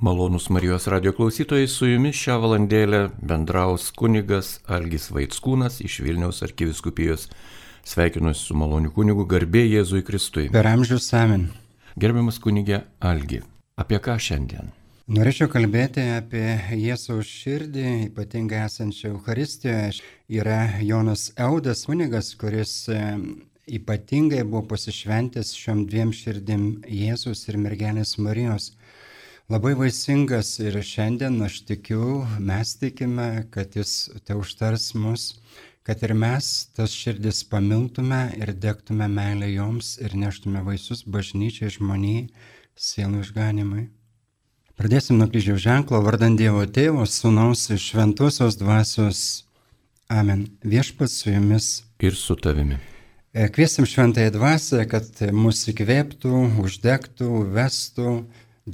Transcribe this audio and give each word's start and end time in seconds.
Malonus 0.00 0.48
Marijos 0.48 0.86
radio 0.86 1.12
klausytojai, 1.12 1.66
su 1.66 1.88
jumis 1.88 2.14
šią 2.14 2.36
valandėlę 2.38 3.00
bendraus 3.18 3.88
kunigas 3.98 4.60
Algis 4.70 5.08
Vaitskūnas 5.10 5.80
iš 5.82 5.96
Vilniaus 6.06 6.38
arkiviskupijos. 6.46 7.24
Sveikinuosi 7.82 8.44
su 8.46 8.54
maloniu 8.54 8.92
kunigu 8.94 9.26
garbė 9.26 9.64
Jėzui 9.64 10.04
Kristui. 10.06 10.46
Per 10.54 10.68
amžius 10.70 11.10
amen. 11.18 11.48
Gerbiamas 11.98 12.38
kunigė 12.38 12.84
Algi, 13.02 13.40
apie 13.74 13.98
ką 13.98 14.14
šiandien? 14.22 14.70
Norėčiau 15.10 15.50
kalbėti 15.50 16.06
apie 16.20 16.46
Jėzaus 16.78 17.26
širdį, 17.26 17.90
ypatingai 18.12 18.68
esančią 18.68 19.16
Euharistijoje. 19.16 19.98
Yra 20.30 20.60
Jonas 20.78 21.32
Eudas 21.34 21.88
kunigas, 21.90 22.36
kuris 22.38 22.84
ypatingai 23.66 24.46
buvo 24.46 24.62
pasišventęs 24.76 25.56
šiom 25.58 25.88
dviem 25.90 26.14
širdim 26.14 26.68
Jėzus 26.86 27.48
ir 27.50 27.58
mergelės 27.66 28.14
Marijos 28.22 28.76
labai 29.48 29.72
vaisingas 29.72 30.58
ir 30.60 30.74
šiandien 30.84 31.40
aš 31.40 31.62
tikiu, 31.64 32.26
mes 32.38 32.74
tikime, 32.76 33.46
kad 33.50 33.76
jis 33.76 34.10
te 34.28 34.34
užtars 34.36 34.90
mus, 34.92 35.38
kad 35.88 36.02
ir 36.04 36.12
mes 36.12 36.68
tas 36.76 36.92
širdis 36.92 37.46
pamiltume 37.48 38.26
ir 38.36 38.52
degtume 38.52 39.06
meilę 39.08 39.48
joms 39.54 39.94
ir 40.04 40.16
neštume 40.20 40.60
vaisius 40.66 41.00
bažnyčiai 41.08 41.72
žmoniai 41.72 42.26
sielų 42.76 43.22
išganimui. 43.24 43.86
Pradėsim 44.76 45.16
nuo 45.16 45.30
kryžiaus 45.32 45.62
ženklo 45.64 46.02
vardant 46.04 46.36
Dievo 46.38 46.66
Tėvo, 46.68 47.06
Sūnaus 47.08 47.64
ir 47.72 47.80
Šventosios 47.82 48.58
Dvasios. 48.60 49.22
Amen. 50.12 50.44
Viešpats 50.60 51.22
su 51.22 51.32
jumis. 51.32 51.70
Ir 52.04 52.14
su 52.14 52.36
tavimi. 52.36 52.76
Kviesim 53.56 53.88
šventąją 53.88 54.30
dvasę, 54.36 54.84
kad 54.92 55.08
mus 55.32 55.64
įkvėptų, 55.72 56.44
uždegtų, 56.62 57.32
vestų, 57.56 58.12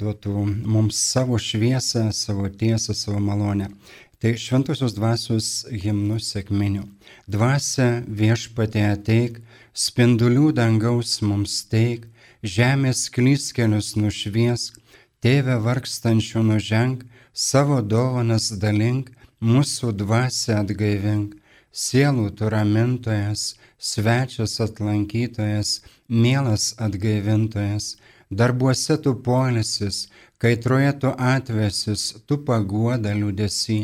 duotų 0.00 0.34
mums 0.66 0.98
savo 1.12 1.38
šviesą, 1.40 2.08
savo 2.12 2.48
tiesą, 2.48 2.94
savo 2.94 3.20
malonę. 3.22 3.70
Tai 4.20 4.32
šventosios 4.40 4.94
dvasios 4.96 5.48
himnų 5.68 6.16
sėkminių. 6.24 6.84
Dvasia 7.28 7.88
viešpatė 8.08 8.84
ateik, 8.94 9.40
spindulių 9.74 10.52
dangaus 10.56 11.18
mums 11.20 11.58
teik, 11.68 12.06
žemės 12.44 13.08
klyskelius 13.12 13.94
nušviesk, 13.96 14.78
tėvę 15.24 15.58
vargstančių 15.64 16.44
nuženk, 16.50 17.04
savo 17.32 17.80
dovanas 17.82 18.50
dalink, 18.62 19.10
mūsų 19.44 19.92
dvasia 20.00 20.60
atgaivink, 20.62 21.34
sielų 21.72 22.30
tu 22.38 22.48
ramintojas, 22.52 23.54
svečias 23.78 24.60
atlankytojas, 24.64 25.80
mielas 26.08 26.72
atgaivintojas, 26.78 27.96
darbuose 28.40 28.96
tu 29.02 29.14
polisis, 29.28 30.08
kaitroje 30.42 30.92
tu 31.00 31.12
atvesis, 31.34 32.02
tu 32.26 32.38
paguoda 32.48 33.12
liūdėsi, 33.16 33.78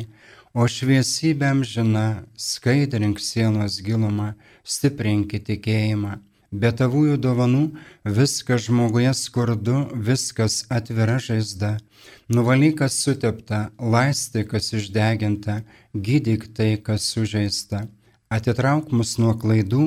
o 0.54 0.66
šviesybėm 0.66 1.62
žina, 1.72 2.06
skaidrink 2.36 3.22
sielos 3.22 3.78
gilumą, 3.86 4.34
stiprink 4.64 5.36
tikėjimą. 5.46 6.18
Be 6.50 6.72
tavųjų 6.74 7.14
dovanų 7.22 7.62
viskas 8.18 8.64
žmoguje 8.66 9.12
skurdu, 9.14 9.84
viskas 9.94 10.64
atvira 10.66 11.20
žaizda. 11.22 11.76
Nuvalykas 12.34 12.96
sutepta, 13.04 13.68
laisti, 13.78 14.42
kas 14.50 14.72
išdeginta, 14.74 15.60
gydyk 15.94 16.48
tai, 16.56 16.74
kas 16.82 17.06
sužeista. 17.12 17.84
Atitrauk 18.30 18.90
mus 18.94 19.16
nuo 19.18 19.36
klaidų, 19.38 19.84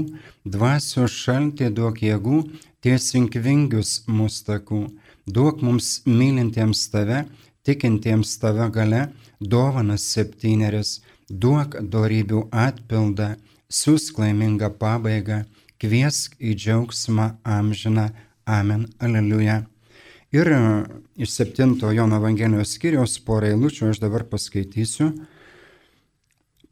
dvasios 0.56 1.12
šaltį 1.26 1.70
duok 1.76 2.00
jėgų, 2.04 2.40
tiesink 2.84 3.38
vingius 3.40 4.02
mūsų 4.12 4.46
takų, 4.50 4.82
duok 5.26 5.64
mums 5.64 6.02
mylintiems 6.06 6.84
tave, 6.92 7.24
tikintiems 7.64 8.36
tave 8.42 8.68
gale, 8.76 9.06
dovanas 9.40 10.06
septyneris, 10.12 10.98
duok 11.30 11.80
darybių 11.80 12.48
atpildą, 12.52 13.34
siūsk 13.72 14.20
laimingą 14.20 14.74
pabaigą, 14.80 15.44
kviesk 15.80 16.36
į 16.40 16.56
džiaugsmą 16.60 17.30
amžiną, 17.44 18.10
amen, 18.46 18.88
aleliuja. 19.00 19.64
Ir 20.34 20.50
e, 20.50 20.60
iš 21.24 21.38
7 21.40 21.78
Jono 21.94 22.18
Evangelijos 22.20 22.76
skyriaus 22.76 23.20
porą 23.24 23.54
eilučių 23.54 23.92
aš 23.92 24.02
dabar 24.02 24.26
paskaitysiu. 24.28 25.12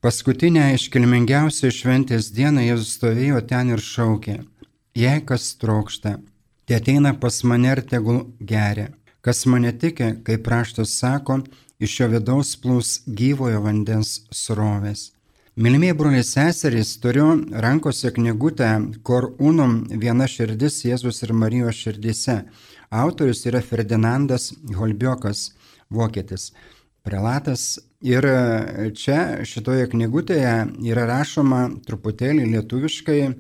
Paskutinę 0.02 0.72
iškilmingiausią 0.76 1.70
šventės 1.70 2.32
dieną 2.34 2.66
Jėzus 2.66 2.96
stovėjo 2.98 3.44
ten 3.46 3.70
ir 3.76 3.84
šaukė 3.86 4.40
Jei 4.92 5.22
kas 5.24 5.54
trokšta, 5.56 6.18
te 6.68 6.76
ateina 6.76 7.14
pas 7.16 7.38
mane 7.48 7.70
ir 7.72 7.80
tegul 7.88 8.26
geria. 8.44 8.90
Kas 9.24 9.46
mane 9.48 9.72
tikė, 9.72 10.18
kaip 10.28 10.50
raštas 10.52 10.98
sako, 11.00 11.38
iš 11.80 11.94
jo 12.02 12.08
vidaus 12.12 12.52
plūs 12.60 12.90
gyvojo 13.08 13.62
vandens 13.64 14.26
srovės. 14.36 15.14
Mylimieji 15.56 15.96
broliai 15.96 16.28
seserys, 16.28 16.98
turiu 17.00 17.30
rankose 17.64 18.12
knygutę 18.12 18.70
Kor 19.08 19.30
Unum 19.40 19.80
viena 20.04 20.28
širdis 20.28 20.82
Jėzus 20.84 21.24
ir 21.24 21.32
Marijos 21.40 21.80
širdise. 21.80 22.42
Autorius 22.92 23.46
yra 23.48 23.64
Ferdinandas 23.64 24.52
Holbiokas, 24.76 25.54
vokietis, 25.88 26.52
prelatas. 27.08 27.78
Ir 28.04 28.26
čia 28.98 29.46
šitoje 29.48 29.88
knygutėje 29.92 30.56
yra 30.90 31.08
rašoma 31.08 31.68
truputėlį 31.88 32.50
lietuviškai 32.58 33.20
E, 33.22 33.34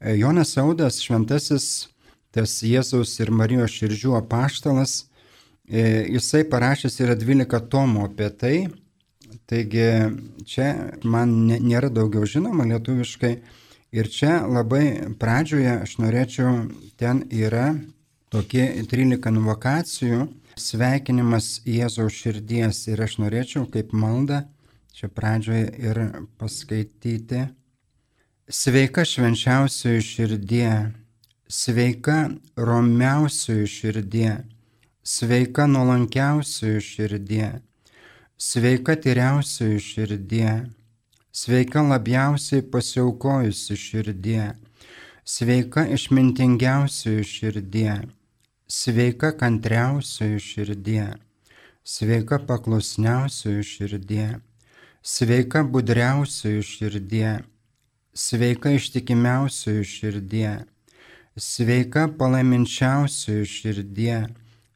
Jonas 0.00 0.52
Saudas, 0.52 1.00
šventasis, 1.00 1.88
tas 2.34 2.58
Jėzaus 2.60 3.14
ir 3.22 3.32
Marijos 3.32 3.72
širdžių 3.78 4.16
apaštalas, 4.18 5.06
e, 5.68 6.04
jisai 6.12 6.44
parašęs 6.50 7.00
yra 7.00 7.16
12 7.16 7.62
tomų 7.72 8.04
apie 8.10 8.28
tai, 8.42 8.56
taigi 9.48 9.86
čia 10.44 10.72
man 11.04 11.32
nėra 11.48 11.88
daugiau 11.88 12.28
žinoma 12.28 12.66
lietuviškai. 12.68 13.36
Ir 13.96 14.08
čia 14.12 14.42
labai 14.44 15.14
pradžioje 15.16 15.78
aš 15.80 15.94
norėčiau, 16.02 16.66
ten 17.00 17.22
yra 17.32 17.70
tokie 18.34 18.66
13 18.84 19.30
invokacijų, 19.32 20.26
sveikinimas 20.56 21.62
Jėzaus 21.64 22.16
širdies 22.16 22.82
ir 22.90 23.00
aš 23.06 23.16
norėčiau 23.22 23.64
kaip 23.72 23.94
maldą 23.96 24.42
čia 24.96 25.08
pradžioje 25.12 25.70
ir 25.80 26.00
paskaityti 26.40 27.46
Sveika 28.48 29.02
švenčiausioji 29.04 30.00
širdie, 30.06 30.92
sveika 31.48 32.28
romiausioji 32.56 33.66
širdie, 33.66 34.36
sveika 35.02 35.64
nuolankiausioji 35.66 36.80
širdie, 36.80 37.48
sveika 38.38 38.94
tyriausioji 39.02 39.80
širdie, 39.82 40.52
sveika 41.32 41.82
labiausiai 41.82 42.62
pasiaukojusi 42.62 43.76
širdie, 43.76 44.52
sveika 45.24 45.88
išmintingiausioji 45.98 47.26
širdie, 47.32 47.98
sveika 48.68 49.32
kantriausioji 49.42 50.38
širdie, 50.38 51.08
sveika 51.82 52.38
paklusniausioji 52.38 53.68
širdie, 53.74 54.30
sveika 55.02 55.66
budriausioji 55.66 56.62
širdie 56.62 57.36
sveika 58.16 58.70
ištikimiausioji 58.70 59.84
širdie, 59.84 60.52
sveika 61.36 62.08
palaiminčiausioji 62.18 63.44
širdie, 63.46 64.20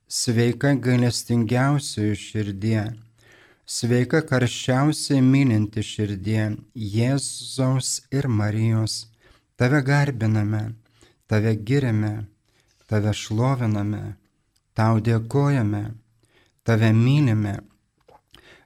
sveika 0.09 0.75
gailestingiausioji 0.75 2.19
širdie, 2.21 2.83
sveika 3.65 4.21
karščiausiai 4.29 5.25
mylinti 5.25 5.81
širdie, 5.81 6.51
Jėzaus 6.75 8.03
ir 8.13 8.29
Marijos. 8.29 9.07
Tave 9.57 9.81
garbiname, 9.89 10.63
tave 11.29 11.57
giriame, 11.57 12.15
tave 12.89 13.13
šloviname, 13.17 14.17
tau 14.77 15.01
dėkojame, 15.01 15.85
tave 16.65 16.93
mylime. 16.93 17.61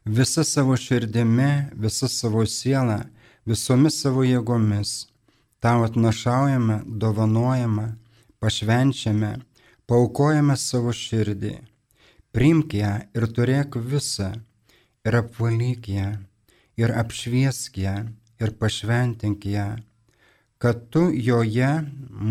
Visa 0.04 0.44
savo 0.44 0.76
širdimi, 0.76 1.52
visa 1.78 2.10
savo 2.10 2.43
siela 2.46 3.04
visomis 3.49 4.00
savo 4.02 4.25
jėgomis. 4.26 5.06
Tau 5.64 5.85
atnašaujame, 5.87 6.82
dovanojame, 6.87 7.87
pašvenčiame, 8.41 9.32
paukojame 9.88 10.56
savo 10.61 10.93
širdį. 10.93 11.55
Primk 12.35 12.75
ją 12.76 12.93
ir 13.17 13.26
turėk 13.37 13.79
visą, 13.79 14.32
ir 15.06 15.17
apvalyk 15.23 15.88
ją, 15.88 16.11
ir 16.81 16.93
apšviesk 17.02 17.79
ją, 17.81 17.96
ir 18.43 18.55
pašventink 18.61 19.47
ją, 19.47 19.69
kad 20.58 20.88
tu 20.90 21.06
joje, 21.12 21.70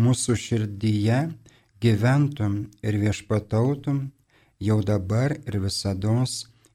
mūsų 0.04 0.36
širdyje, 0.44 1.20
gyventum 1.84 2.60
ir 2.82 3.00
viešpatautum 3.02 4.04
jau 4.68 4.78
dabar 4.82 5.36
ir 5.46 5.58
visada 5.64 6.14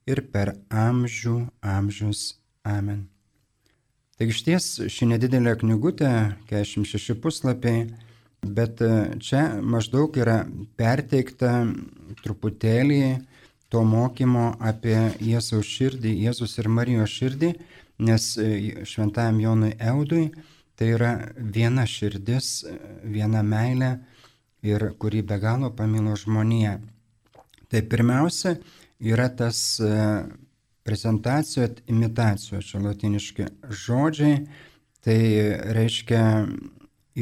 ir 0.10 0.26
per 0.34 0.56
amžių 0.88 1.38
amžius. 1.78 2.36
Amen. 2.66 3.19
Taigi 4.20 4.34
iš 4.36 4.40
ties 4.44 4.66
ši 4.92 5.06
nedidelė 5.14 5.54
knygutė, 5.62 6.10
46 6.50 7.14
puslapiai, 7.24 7.86
bet 8.44 8.82
e, 8.84 8.90
čia 9.24 9.44
maždaug 9.64 10.18
yra 10.20 10.42
perteikta 10.76 11.54
truputėlį 12.20 12.98
to 13.72 13.86
mokymo 13.88 14.58
apie 14.60 14.98
Jėzaus 15.24 15.72
širdį, 15.72 16.12
Jėzus 16.26 16.58
ir 16.60 16.68
Marijos 16.68 17.16
širdį, 17.16 17.54
nes 18.10 18.26
e, 18.44 18.50
šventajam 18.84 19.40
Jonui 19.40 19.72
Eudui 19.80 20.26
tai 20.76 20.92
yra 20.98 21.14
viena 21.40 21.88
širdis, 21.88 22.66
viena 23.08 23.40
meilė 23.40 23.94
ir 24.68 24.90
kuri 25.00 25.24
be 25.24 25.40
galo 25.40 25.72
pamilo 25.72 26.20
žmoniją. 26.20 26.76
Tai 27.72 27.86
pirmiausia 27.88 28.58
yra 29.00 29.32
tas 29.32 29.80
prezentacijos, 30.90 31.78
imitacijos, 31.88 32.66
čia 32.66 32.82
latiniški 32.82 33.46
žodžiai, 33.70 34.40
tai 35.06 35.20
reiškia 35.78 36.24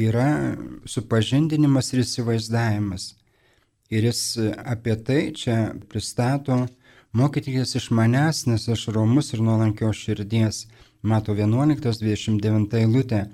yra 0.08 0.56
supažindinimas 0.88 1.92
ir 1.92 2.02
įsivaizdavimas. 2.06 3.12
Ir 3.92 4.08
jis 4.08 4.22
apie 4.64 4.96
tai 5.04 5.20
čia 5.36 5.58
pristato, 5.88 6.62
mokykitės 7.16 7.76
iš 7.80 7.90
manęs, 7.96 8.46
nes 8.48 8.64
aš 8.72 8.88
romus 8.96 9.32
ir 9.34 9.44
nuolankios 9.44 10.00
širdies. 10.00 10.66
Mato 11.02 11.36
11.29 11.36 12.80
eilutė. 12.80 13.26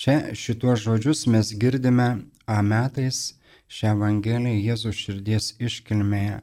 Čia 0.00 0.36
šituos 0.36 0.84
žodžius 0.84 1.26
mes 1.26 1.50
girdime 1.56 2.10
A 2.46 2.60
metais 2.62 3.34
šią 3.70 3.96
Evangeliją 3.96 4.60
Jėzų 4.70 4.94
širdies 4.96 5.52
iškilmėje. 5.62 6.40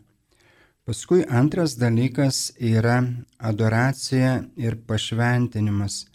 Paskui 0.87 1.25
antras 1.27 1.73
dalykas 1.75 2.53
yra 2.63 3.01
adoracija 3.37 4.45
ir 4.55 4.77
pašventinimas. 4.87 6.05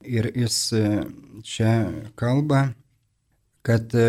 Ir 0.00 0.30
jis 0.32 0.56
e, 0.72 0.84
čia 1.44 1.72
kalba, 2.16 2.62
kad 3.68 3.92
e, 3.92 4.06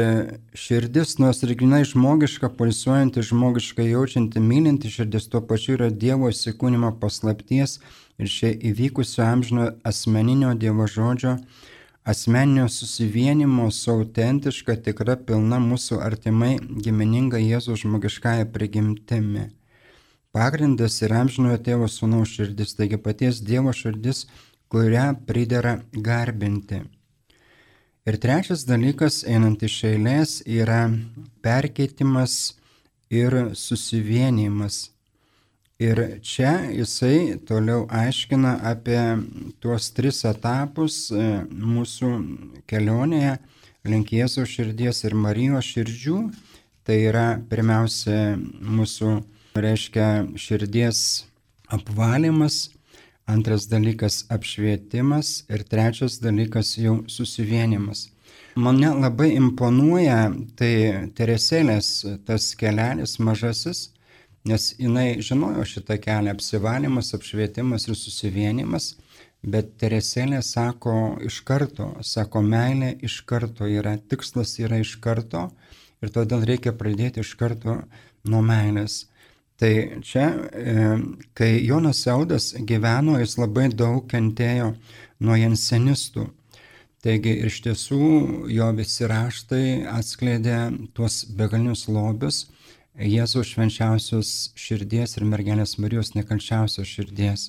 širdis, 0.55 1.17
nors 1.19 1.43
ir 1.43 1.51
grinai 1.59 1.81
žmogiška, 1.83 2.47
pulsuojanti, 2.55 3.25
žmogiškai 3.27 3.89
jaučianti, 3.89 4.39
mylinti 4.39 4.93
širdis, 4.93 5.27
tuo 5.27 5.43
pačiu 5.51 5.75
yra 5.75 5.91
Dievo 5.91 6.31
įsikūnymo 6.31 6.93
paslapties 7.03 7.81
ir 8.15 8.31
šia 8.37 8.55
įvykusio 8.71 9.27
amžino 9.27 9.67
asmeninio 9.83 10.55
Dievo 10.63 10.87
žodžio, 10.87 11.35
asmeninio 12.07 12.71
susivienimo 12.71 13.67
su 13.67 13.97
autentiška, 13.97 14.79
tikra, 14.87 15.19
pilna 15.19 15.59
mūsų 15.59 15.99
artimai 16.07 16.55
gimininga 16.87 17.43
Jėzaus 17.49 17.83
žmogiškąją 17.83 18.47
prigimtimi. 18.55 19.49
Pagrindas 20.35 20.99
yra 21.01 21.23
amžinojo 21.23 21.57
tėvo 21.65 21.87
sūnaus 21.89 22.35
širdis, 22.35 22.75
taigi 22.77 22.99
paties 23.01 23.41
Dievo 23.41 23.73
širdis, 23.73 24.27
kurią 24.69 25.07
pridera 25.25 25.79
garbinti. 25.91 26.83
Ir 28.05 28.17
trečias 28.21 28.61
dalykas, 28.65 29.23
einant 29.25 29.63
iš 29.65 29.79
eilės, 29.89 30.39
yra 30.45 30.83
perkeitimas 31.45 32.55
ir 33.09 33.35
susivienimas. 33.57 34.91
Ir 35.79 36.19
čia 36.21 36.53
jisai 36.75 37.39
toliau 37.47 37.87
aiškina 37.89 38.57
apie 38.71 38.99
tuos 39.63 39.89
tris 39.95 40.21
etapus 40.27 41.07
e, 41.09 41.27
mūsų 41.49 42.09
kelionėje 42.67 43.37
link 43.87 44.11
Jėzaus 44.11 44.51
širdies 44.51 45.05
ir 45.07 45.15
Marijos 45.15 45.69
širdžių. 45.73 46.17
Tai 46.83 46.97
yra 46.99 47.27
pirmiausia 47.49 48.35
mūsų 48.37 49.13
reiškia 49.55 50.27
širdies 50.35 51.25
apvalymas, 51.69 52.69
antras 53.29 53.67
dalykas 53.69 54.23
apšvietimas 54.29 55.43
ir 55.49 55.63
trečias 55.63 56.19
dalykas 56.21 56.77
jau 56.77 57.03
susivienimas. 57.07 58.09
Mane 58.55 58.89
labai 58.97 59.29
imponuoja 59.37 60.31
tai 60.57 60.73
Teresėlės 61.15 61.89
tas 62.27 62.49
kelelis 62.59 63.19
mažasis, 63.21 63.91
nes 64.49 64.71
jinai 64.79 65.21
žinojo 65.23 65.65
šitą 65.67 65.99
kelią 66.01 66.33
apsivalymas, 66.33 67.13
apšvietimas 67.15 67.87
ir 67.87 67.95
susivienimas, 67.99 68.95
bet 69.43 69.77
Teresėlė 69.79 70.41
sako 70.43 70.95
iš 71.29 71.41
karto, 71.47 71.93
sako 72.01 72.41
meilė 72.41 72.95
iš 73.05 73.21
karto 73.29 73.69
yra, 73.69 73.97
tikslas 73.97 74.57
yra 74.59 74.81
iš 74.81 74.97
karto 75.03 75.49
ir 76.01 76.11
todėl 76.15 76.43
reikia 76.49 76.73
pradėti 76.73 77.21
iš 77.21 77.35
karto 77.39 77.83
nuo 78.25 78.41
meilės. 78.41 79.05
Tai 79.59 79.71
čia, 80.07 80.25
e, 80.55 80.75
kai 81.35 81.65
Jonas 81.67 82.03
Saudas 82.05 82.53
gyveno, 82.55 83.17
jis 83.19 83.35
labai 83.41 83.67
daug 83.75 84.05
kentėjo 84.07 84.73
nuo 85.19 85.35
jensenistų. 85.35 86.29
Taigi 87.03 87.33
iš 87.47 87.59
tiesų 87.65 87.99
jo 88.51 88.69
visi 88.75 89.07
raštai 89.07 89.65
atskleidė 89.87 90.61
tuos 90.95 91.25
begalinius 91.35 91.87
lobius 91.91 92.45
Jėzaus 92.99 93.53
švenčiausios 93.53 94.29
širdies 94.59 95.15
ir 95.15 95.23
mergelės 95.23 95.77
Marijos 95.79 96.11
nekalčiausios 96.17 96.87
širdies. 96.87 97.45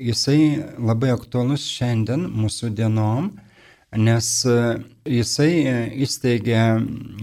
Jisai 0.00 0.64
labai 0.78 1.10
aktualus 1.12 1.66
šiandien 1.68 2.24
mūsų 2.32 2.70
dienom, 2.78 3.34
nes 3.96 4.28
jisai 5.04 5.50
įsteigė 6.06 6.62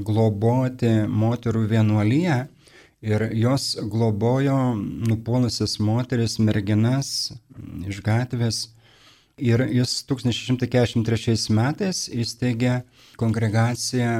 globoti 0.06 0.92
moterų 1.10 1.64
vienuolyje 1.72 2.38
ir 3.06 3.30
jos 3.38 3.78
globojo 3.82 4.76
nupuolusias 5.10 5.78
moteris, 5.80 6.40
merginas 6.40 7.10
iš 7.86 8.02
gatvės. 8.06 8.70
Ir 9.38 9.62
jis 9.68 10.00
1643 10.08 11.52
metais 11.54 12.06
įsteigė 12.08 12.80
kongregaciją 13.20 14.14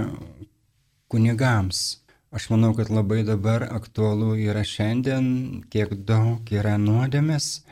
kunigams. 1.10 2.02
Aš 2.36 2.50
manau, 2.52 2.74
kad 2.76 2.92
labai 2.92 3.22
dabar 3.24 3.64
aktualu 3.64 4.36
yra 4.44 4.66
šiandien, 4.68 5.64
kiek 5.72 5.96
daug 6.06 6.52
yra 6.52 6.76
nuodėmės, 6.76 7.64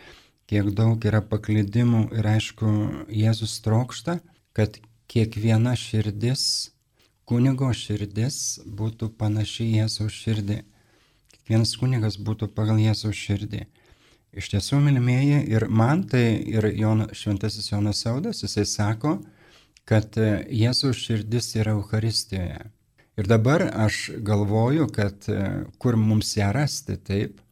kiek 0.47 0.71
daug 0.77 1.03
yra 1.03 1.19
paklydimų 1.19 2.05
ir 2.15 2.29
aišku, 2.37 2.69
Jėzus 3.11 3.59
trokšta, 3.65 4.21
kad 4.55 4.79
kiekviena 5.11 5.75
širdis, 5.75 6.45
kunigo 7.27 7.73
širdis 7.75 8.61
būtų 8.63 9.11
panaši 9.19 9.67
Jėzaus 9.81 10.15
širdį 10.23 10.63
kiekvienas 11.43 11.75
kunigas 11.75 12.15
būtų 12.15 12.47
pagal 12.55 12.79
Jėzaus 12.79 13.17
širdį. 13.19 13.65
Iš 14.33 14.47
tiesų, 14.49 14.79
mylimieji, 14.81 15.43
ir 15.51 15.67
man 15.67 16.07
tai, 16.07 16.39
ir 16.47 16.65
Jon, 16.73 17.09
šventasis 17.13 17.67
Jonas 17.69 17.99
Saudas, 18.01 18.41
jisai 18.41 18.63
sako, 18.65 19.19
kad 19.85 20.15
e, 20.17 20.47
Jėzaus 20.49 20.97
širdis 21.03 21.51
yra 21.59 21.75
Euharistijoje. 21.75 22.63
Ir 23.19 23.27
dabar 23.29 23.67
aš 23.83 24.09
galvoju, 24.25 24.87
kad 24.89 25.27
e, 25.29 25.65
kur 25.77 25.99
mums 25.99 26.31
ją 26.37 26.49
rasti, 26.55 26.95
taip, 26.97 27.43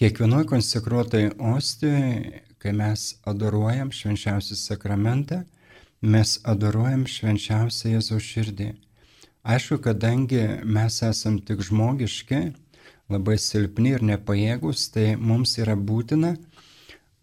kiekvienoje 0.00 0.48
konsekruotai 0.50 1.28
ostijoje, 1.38 2.40
kai 2.58 2.72
mes 2.72 3.12
adoruojam 3.28 3.92
švenčiausią 3.92 4.56
sakramentą, 4.56 5.44
mes 6.00 6.38
adoruojam 6.48 7.04
švenčiausią 7.06 7.94
Jėzaus 7.98 8.24
širdį. 8.24 8.72
Aišku, 9.44 9.78
kadangi 9.84 10.42
mes 10.64 11.02
esam 11.04 11.36
tik 11.44 11.60
žmogiški, 11.62 12.46
labai 13.12 13.36
silpni 13.40 13.94
ir 13.96 14.04
nepajėgus, 14.04 14.88
tai 14.94 15.14
mums 15.20 15.58
yra 15.60 15.76
būtina 15.76 16.34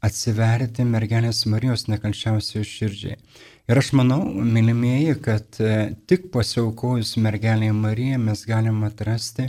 atsiverti 0.01 0.85
mergelės 0.85 1.45
Marijos 1.49 1.87
nekalčiausios 1.89 2.69
širdžiai. 2.69 3.17
Ir 3.69 3.79
aš 3.79 3.91
manau, 3.95 4.23
mylimieji, 4.25 5.13
kad 5.23 5.59
e, 5.61 5.93
tik 6.09 6.31
pasiaukojus 6.33 7.13
mergelėje 7.21 7.75
Mariją 7.77 8.17
mes 8.19 8.41
galime 8.49 8.89
atrasti 8.89 9.47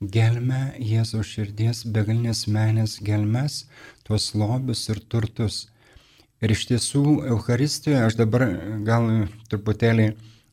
gelmę 0.00 0.74
Jėzaus 0.78 1.30
širdies, 1.32 1.84
begalinės 1.88 2.44
menės 2.52 2.98
gelmes, 3.02 3.64
tuos 4.04 4.32
lobius 4.36 4.84
ir 4.92 5.00
turtus. 5.08 5.64
Ir 6.44 6.52
iš 6.52 6.66
tiesų 6.68 7.04
Euharistijoje 7.32 8.02
aš 8.04 8.18
dabar 8.20 8.44
gal 8.84 9.08
truputėlį 9.48 10.10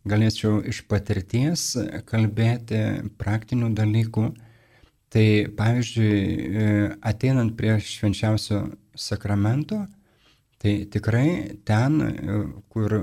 galėčiau 0.08 0.62
iš 0.72 0.86
patirties 0.90 1.74
kalbėti 2.08 2.80
praktinių 3.20 3.74
dalykų 3.76 4.30
Tai 5.12 5.48
pavyzdžiui, 5.58 6.20
e, 6.64 6.68
ateinant 7.04 7.52
prie 7.58 7.74
švenčiausio 7.84 8.62
sakramento, 8.96 9.82
tai 10.62 10.86
tikrai 10.88 11.58
ten, 11.68 11.98
e, 12.00 12.38
kur 12.72 12.96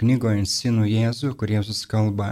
knygoje 0.00 0.40
Insinų 0.40 0.86
Jėzų, 0.88 1.34
kur 1.36 1.52
Jėzus 1.52 1.82
kalba 1.90 2.30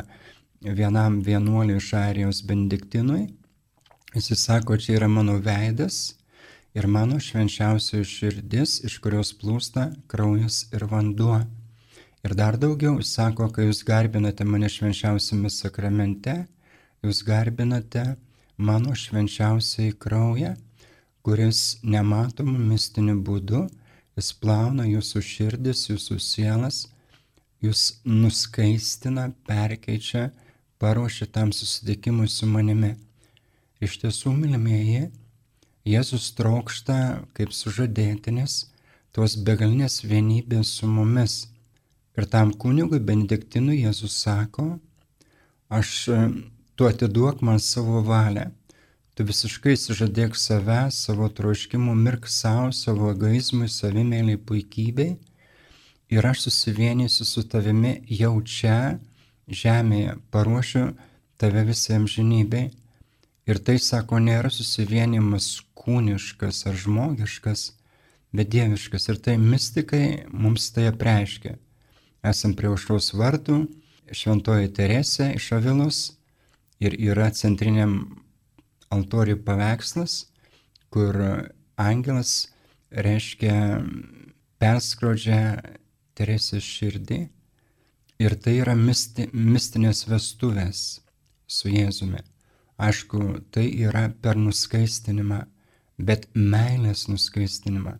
vienam 0.64 1.18
vienuoliui 1.26 1.76
iš 1.76 1.90
Arijos 2.00 2.40
Benediktinui, 2.48 3.26
jis 4.14 4.40
sako, 4.40 4.78
čia 4.80 4.96
yra 4.96 5.08
mano 5.08 5.36
veidas 5.36 6.16
ir 6.72 6.88
mano 6.88 7.20
švenčiausioji 7.20 8.08
širdis, 8.08 8.78
iš 8.88 8.96
kurios 9.04 9.34
plūsta 9.36 9.90
kraujas 10.08 10.62
ir 10.72 10.88
vanduo. 10.88 11.42
Ir 12.24 12.36
dar 12.40 12.56
daugiau, 12.56 12.96
jis 13.04 13.12
sako, 13.20 13.50
kai 13.52 13.68
jūs 13.68 13.84
garbinate 13.84 14.48
mane 14.48 14.72
švenčiausiame 14.72 15.52
sakramente, 15.52 16.46
jūs 17.04 17.20
garbinate 17.28 18.16
mano 18.60 18.94
švenčiausiai 19.02 19.94
kraują, 20.04 20.54
kuris 21.24 21.78
nematomų 21.82 22.58
mistiniu 22.70 23.16
būdu, 23.24 23.64
jis 24.16 24.32
plauna 24.42 24.84
jūsų 24.88 25.22
širdis, 25.24 25.86
jūsų 25.88 26.18
sielas, 26.20 26.82
jūs 27.64 28.02
nuskaistina, 28.04 29.30
perkeičia, 29.48 30.28
paruošia 30.80 31.28
tam 31.32 31.54
susitikimui 31.56 32.28
su 32.28 32.48
manimi. 32.48 32.94
Iš 33.80 33.96
tiesų, 34.04 34.34
mylimieji, 34.36 35.08
Jėzus 35.88 36.26
trokšta 36.36 37.24
kaip 37.32 37.54
sužadėtinis 37.56 38.66
tos 39.16 39.38
begalinės 39.40 40.02
vienybės 40.04 40.74
su 40.76 40.88
mumis. 40.88 41.46
Ir 42.18 42.26
tam 42.28 42.52
kunigui 42.52 43.00
Benediktinui 43.00 43.78
Jėzus 43.80 44.18
sako, 44.20 44.74
aš 45.72 46.10
tu 46.80 46.86
atiduok 46.86 47.40
man 47.40 47.58
savo 47.60 47.98
valią, 48.00 48.46
tu 49.12 49.24
visiškai 49.28 49.74
sužadėk 49.76 50.32
save, 50.40 50.86
savo 50.96 51.26
troškimų, 51.28 51.92
mirk 51.92 52.24
savo, 52.32 52.70
savo 52.72 53.10
egoizmui, 53.12 53.66
savimėliai, 53.68 54.38
puikybei 54.48 55.10
ir 56.08 56.28
aš 56.30 56.46
susivienysiu 56.46 57.26
su 57.28 57.42
tavimi 57.52 57.90
jau 58.08 58.30
čia, 58.40 58.96
žemėje, 59.60 60.14
paruošiu 60.32 60.86
tave 61.36 61.66
visiems 61.68 62.14
žinybei. 62.14 62.70
Ir 63.44 63.60
tai, 63.60 63.74
sako, 63.76 64.16
nėra 64.24 64.48
susivienimas 64.48 65.50
kūniškas 65.76 66.62
ar 66.70 66.78
žmogiškas, 66.80 67.66
bet 68.32 68.48
dieviškas. 68.54 69.10
Ir 69.12 69.20
tai 69.26 69.34
mystikai 69.36 70.06
mums 70.32 70.70
tai 70.72 70.88
apreiškia. 70.94 71.58
Esam 72.32 72.56
prie 72.56 72.72
užraus 72.72 73.12
vartų, 73.12 73.66
šventoji 74.16 74.72
Teresė 74.80 75.28
iš 75.36 75.50
Avilos 75.58 76.00
ir 76.80 76.96
yra 76.98 77.30
centriniam 77.36 78.22
altoriui 78.90 79.38
paveikslas, 79.44 80.26
kur 80.90 81.16
angelas 81.76 82.48
reiškia 82.90 83.54
perskrodžia 84.60 85.42
Teresės 86.20 86.66
širdį 86.66 87.20
ir 88.20 88.34
tai 88.44 88.58
yra 88.60 88.74
misti, 88.76 89.30
mistinės 89.32 90.02
vestuvės 90.10 91.00
su 91.48 91.70
Jėzumi. 91.72 92.20
Aišku, 92.80 93.20
tai 93.52 93.70
yra 93.86 94.10
per 94.22 94.36
nuskaistinimą, 94.36 95.38
bet 95.96 96.26
meilės 96.34 97.06
nuskaistinimą. 97.08 97.96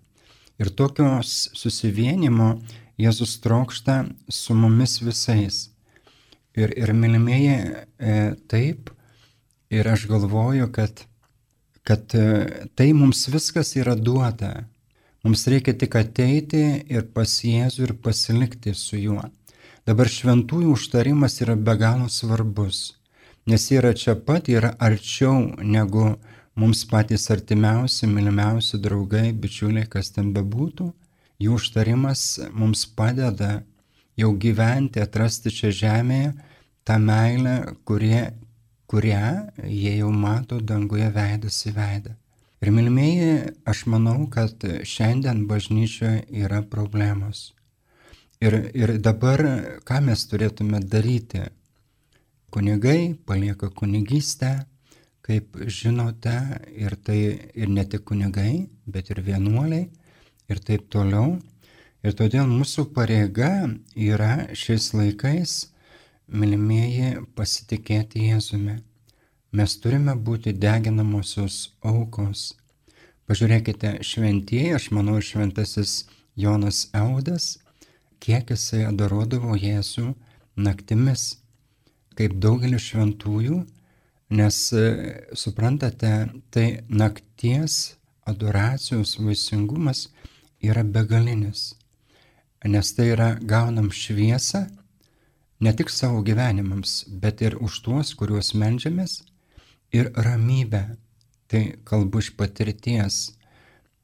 Ir 0.61 0.69
tokios 0.77 1.49
susivienimo 1.57 2.59
Jėzus 3.01 3.39
trokšta 3.41 4.03
su 4.29 4.57
mumis 4.57 4.99
visais. 5.01 5.71
Ir, 6.59 6.73
ir 6.75 6.91
mylimieji, 6.97 7.59
e, 7.99 8.15
taip, 8.51 8.91
ir 9.71 9.87
aš 9.87 10.09
galvoju, 10.11 10.67
kad, 10.75 11.05
kad 11.87 12.15
e, 12.19 12.67
tai 12.75 12.91
mums 12.93 13.29
viskas 13.31 13.77
yra 13.79 13.95
duota. 13.95 14.65
Mums 15.23 15.45
reikia 15.53 15.77
tik 15.77 15.95
ateiti 16.01 16.63
ir 16.89 17.05
pas 17.15 17.31
Jėzų 17.45 17.85
ir 17.87 17.95
pasilikti 18.03 18.73
su 18.75 18.99
juo. 18.99 19.23
Dabar 19.87 20.09
šventųjų 20.11 20.73
užtarimas 20.75 21.39
yra 21.45 21.57
be 21.57 21.75
galo 21.79 22.09
svarbus, 22.13 22.97
nes 23.49 23.65
yra 23.73 23.93
čia 23.97 24.17
pat, 24.17 24.49
yra 24.49 24.75
arčiau 24.79 25.55
negu 25.63 26.15
mums 26.57 26.83
patys 26.89 27.31
artimiausi, 27.33 28.09
mylimiausi 28.11 28.81
draugai, 28.83 29.31
bičiuliai, 29.33 29.89
kas 29.89 30.13
ten 30.17 30.35
bebūtų. 30.37 30.91
Jų 31.41 31.57
užtarimas 31.57 32.25
mums 32.53 32.85
padeda 32.97 33.61
jau 34.21 34.31
gyventi, 34.37 35.03
atrasti 35.03 35.53
čia 35.55 35.73
žemėje 35.83 36.33
tą 36.85 36.99
meilę, 37.03 37.57
kurie, 37.85 38.33
kurią 38.91 39.53
jie 39.67 39.97
jau 40.01 40.11
mato 40.13 40.61
danguje 40.61 41.11
veidas 41.15 41.61
į 41.69 41.75
veidą. 41.77 42.17
Ir 42.61 42.73
mylimieji, 42.77 43.55
aš 43.65 43.87
manau, 43.89 44.27
kad 44.29 44.61
šiandien 44.85 45.47
bažnyčioje 45.49 46.27
yra 46.43 46.61
problemos. 46.61 47.55
Ir, 48.41 48.57
ir 48.77 48.99
dabar 49.01 49.41
ką 49.89 50.01
mes 50.05 50.27
turėtume 50.29 50.81
daryti? 50.85 51.47
Kunigai 52.51 53.15
palieka 53.29 53.71
kunigystę, 53.73 54.51
kaip 55.25 55.57
žinote, 55.71 56.37
ir 56.75 56.97
tai 57.05 57.19
ir 57.55 57.69
ne 57.71 57.85
tik 57.87 58.05
kunigai, 58.09 58.67
bet 58.85 59.13
ir 59.15 59.21
vienuoliai 59.25 59.87
ir 60.51 60.63
taip 60.67 60.89
toliau. 60.93 61.39
Ir 62.01 62.15
todėl 62.17 62.47
mūsų 62.49 62.87
pareiga 62.97 63.69
yra 63.93 64.47
šiais 64.57 64.93
laikais, 64.97 65.57
mylimieji, 66.33 67.27
pasitikėti 67.37 68.31
Jėzumi. 68.31 68.79
Mes 69.53 69.75
turime 69.83 70.15
būti 70.15 70.55
deginamosios 70.57 71.75
aukos. 71.83 72.55
Pažiūrėkite, 73.29 73.99
šventieji, 74.07 74.73
aš 74.79 74.89
manau, 74.97 75.19
šventasis 75.21 76.07
Jonas 76.41 76.87
Eudas, 76.97 77.59
kiek 78.23 78.49
jisai 78.55 78.87
adorodavo 78.89 79.59
Jėzų 79.59 80.15
naktimis, 80.57 81.27
kaip 82.17 82.39
daugelis 82.41 82.87
šventųjų, 82.89 83.61
nes 84.41 84.63
e, 84.73 84.87
suprantate, 85.35 86.15
tai 86.55 86.67
nakties 86.89 87.97
adoracijos 88.31 89.17
vaisingumas 89.21 90.07
yra 90.63 90.85
begalinis, 90.87 91.75
nes 92.65 92.93
tai 92.95 93.11
yra 93.15 93.35
gaunam 93.41 93.89
šviesą 93.91 94.67
ne 95.61 95.73
tik 95.77 95.91
savo 95.91 96.23
gyvenimams, 96.25 97.05
bet 97.09 97.41
ir 97.41 97.57
už 97.61 97.81
tuos, 97.85 98.15
kuriuos 98.17 98.55
melžiamės 98.55 99.21
ir 99.93 100.13
ramybę. 100.17 100.85
Tai 101.51 101.63
kalbu 101.85 102.21
iš 102.23 102.31
patirties. 102.39 103.33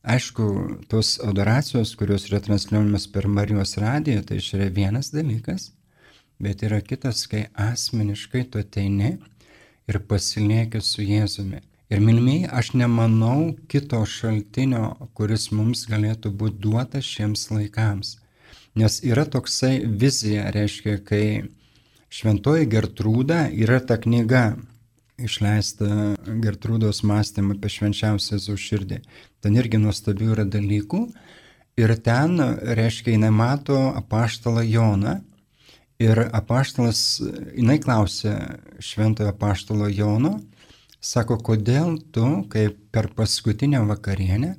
Aišku, 0.02 0.46
tos 0.90 1.16
adoracijos, 1.22 1.94
kurios 1.98 2.26
yra 2.28 2.40
transliuojamas 2.42 3.06
per 3.10 3.28
Marijos 3.30 3.76
radiją, 3.78 4.22
tai 4.26 4.40
yra 4.42 4.66
vienas 4.70 5.12
dalykas, 5.14 5.70
bet 6.42 6.62
yra 6.66 6.80
kitas, 6.82 7.24
kai 7.30 7.46
asmeniškai 7.54 8.44
tu 8.50 8.58
ateini 8.62 9.16
ir 9.86 9.98
pasilieki 10.10 10.82
su 10.82 11.06
Jėzumi. 11.06 11.62
Ir 11.90 12.02
milmiai, 12.02 12.48
aš 12.50 12.72
nemanau 12.74 13.54
kito 13.70 14.00
šaltinio, 14.10 14.96
kuris 15.14 15.52
mums 15.54 15.84
galėtų 15.86 16.32
būti 16.34 16.62
duotas 16.64 17.06
šiems 17.06 17.46
laikams. 17.52 18.16
Nes 18.76 18.98
yra 19.00 19.24
toksai 19.24 19.78
vizija, 19.88 20.50
reiškia, 20.52 20.98
kai 21.00 21.26
Šventoji 22.12 22.68
Gertrūda 22.68 23.46
yra 23.56 23.78
ta 23.80 23.96
knyga, 24.00 24.50
išleista 25.16 26.16
Gertrūdos 26.44 27.00
mąstymą 27.08 27.56
apie 27.56 27.70
švenčiausią 27.72 28.36
Jėzaus 28.36 28.60
širdį. 28.60 28.98
Ten 29.40 29.56
irgi 29.56 29.80
nuostabių 29.80 30.28
yra 30.34 30.44
dalykų. 30.44 31.00
Ir 31.80 31.92
ten, 32.04 32.36
reiškia, 32.76 33.14
jinai 33.16 33.32
mato 33.32 33.78
apaštalą 33.96 34.64
Joną. 34.68 35.16
Ir 36.00 36.20
apaštalas, 36.36 37.00
jinai 37.56 37.78
klausė 37.80 38.34
šventojo 38.84 39.32
apaštalo 39.32 39.88
Jono, 39.88 40.34
Sako, 41.00 41.36
kodėl 41.36 41.98
tu, 42.10 42.24
kaip 42.48 42.78
per 42.90 43.10
paskutinę 43.14 43.82
vakarienę, 43.86 44.54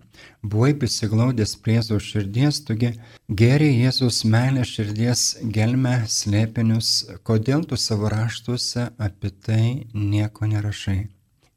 buvai 0.45 0.75
prisiglaudęs 0.77 1.55
prie 1.63 1.79
Jėzaus 1.79 2.05
širdies, 2.05 2.61
tugi 2.67 2.91
geriai 3.27 3.81
Jėzaus 3.81 4.21
meilė 4.23 4.63
širdies 4.65 5.23
gelme 5.41 6.03
slėpinius, 6.07 7.09
kodėl 7.25 7.65
tu 7.65 7.75
savo 7.75 8.11
raštuose 8.13 8.91
apie 9.01 9.33
tai 9.33 9.87
nieko 9.93 10.45
nerašai. 10.45 11.07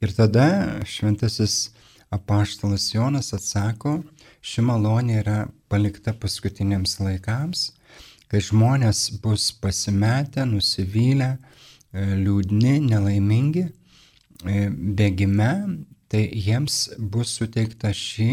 Ir 0.00 0.14
tada 0.16 0.48
šventasis 0.88 1.74
apaštalas 2.10 2.88
Jonas 2.94 3.34
atsako, 3.36 4.00
ši 4.40 4.64
malonė 4.64 5.20
yra 5.20 5.40
palikta 5.68 6.16
paskutiniams 6.16 6.96
laikams, 7.04 7.68
kai 8.32 8.40
žmonės 8.40 9.10
bus 9.20 9.50
pasimetę, 9.52 10.46
nusivylę, 10.48 11.36
liūdni, 11.92 12.80
nelaimingi 12.88 13.68
E, 13.68 13.79
bėgime, 14.44 15.52
tai 16.10 16.24
jiems 16.32 16.88
bus 16.98 17.36
suteikta 17.38 17.92
šį 17.94 18.30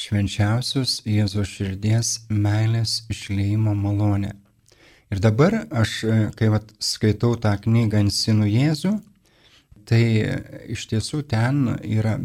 švenčiausios 0.00 1.00
Jėzos 1.04 1.50
širdies 1.50 2.12
meilės 2.30 3.02
išleimo 3.12 3.74
malonė. 3.76 4.32
Ir 5.10 5.20
dabar 5.20 5.66
aš, 5.70 6.04
e, 6.04 6.18
kai 6.38 6.48
vat, 6.54 6.70
skaitau 6.78 7.34
tą 7.36 7.56
knygą 7.64 8.04
Insinų 8.06 8.46
Jėzų, 8.48 8.92
tai 9.84 10.02
iš 10.70 10.86
tiesų 10.92 11.24
ten 11.28 11.74
yra 11.82 12.16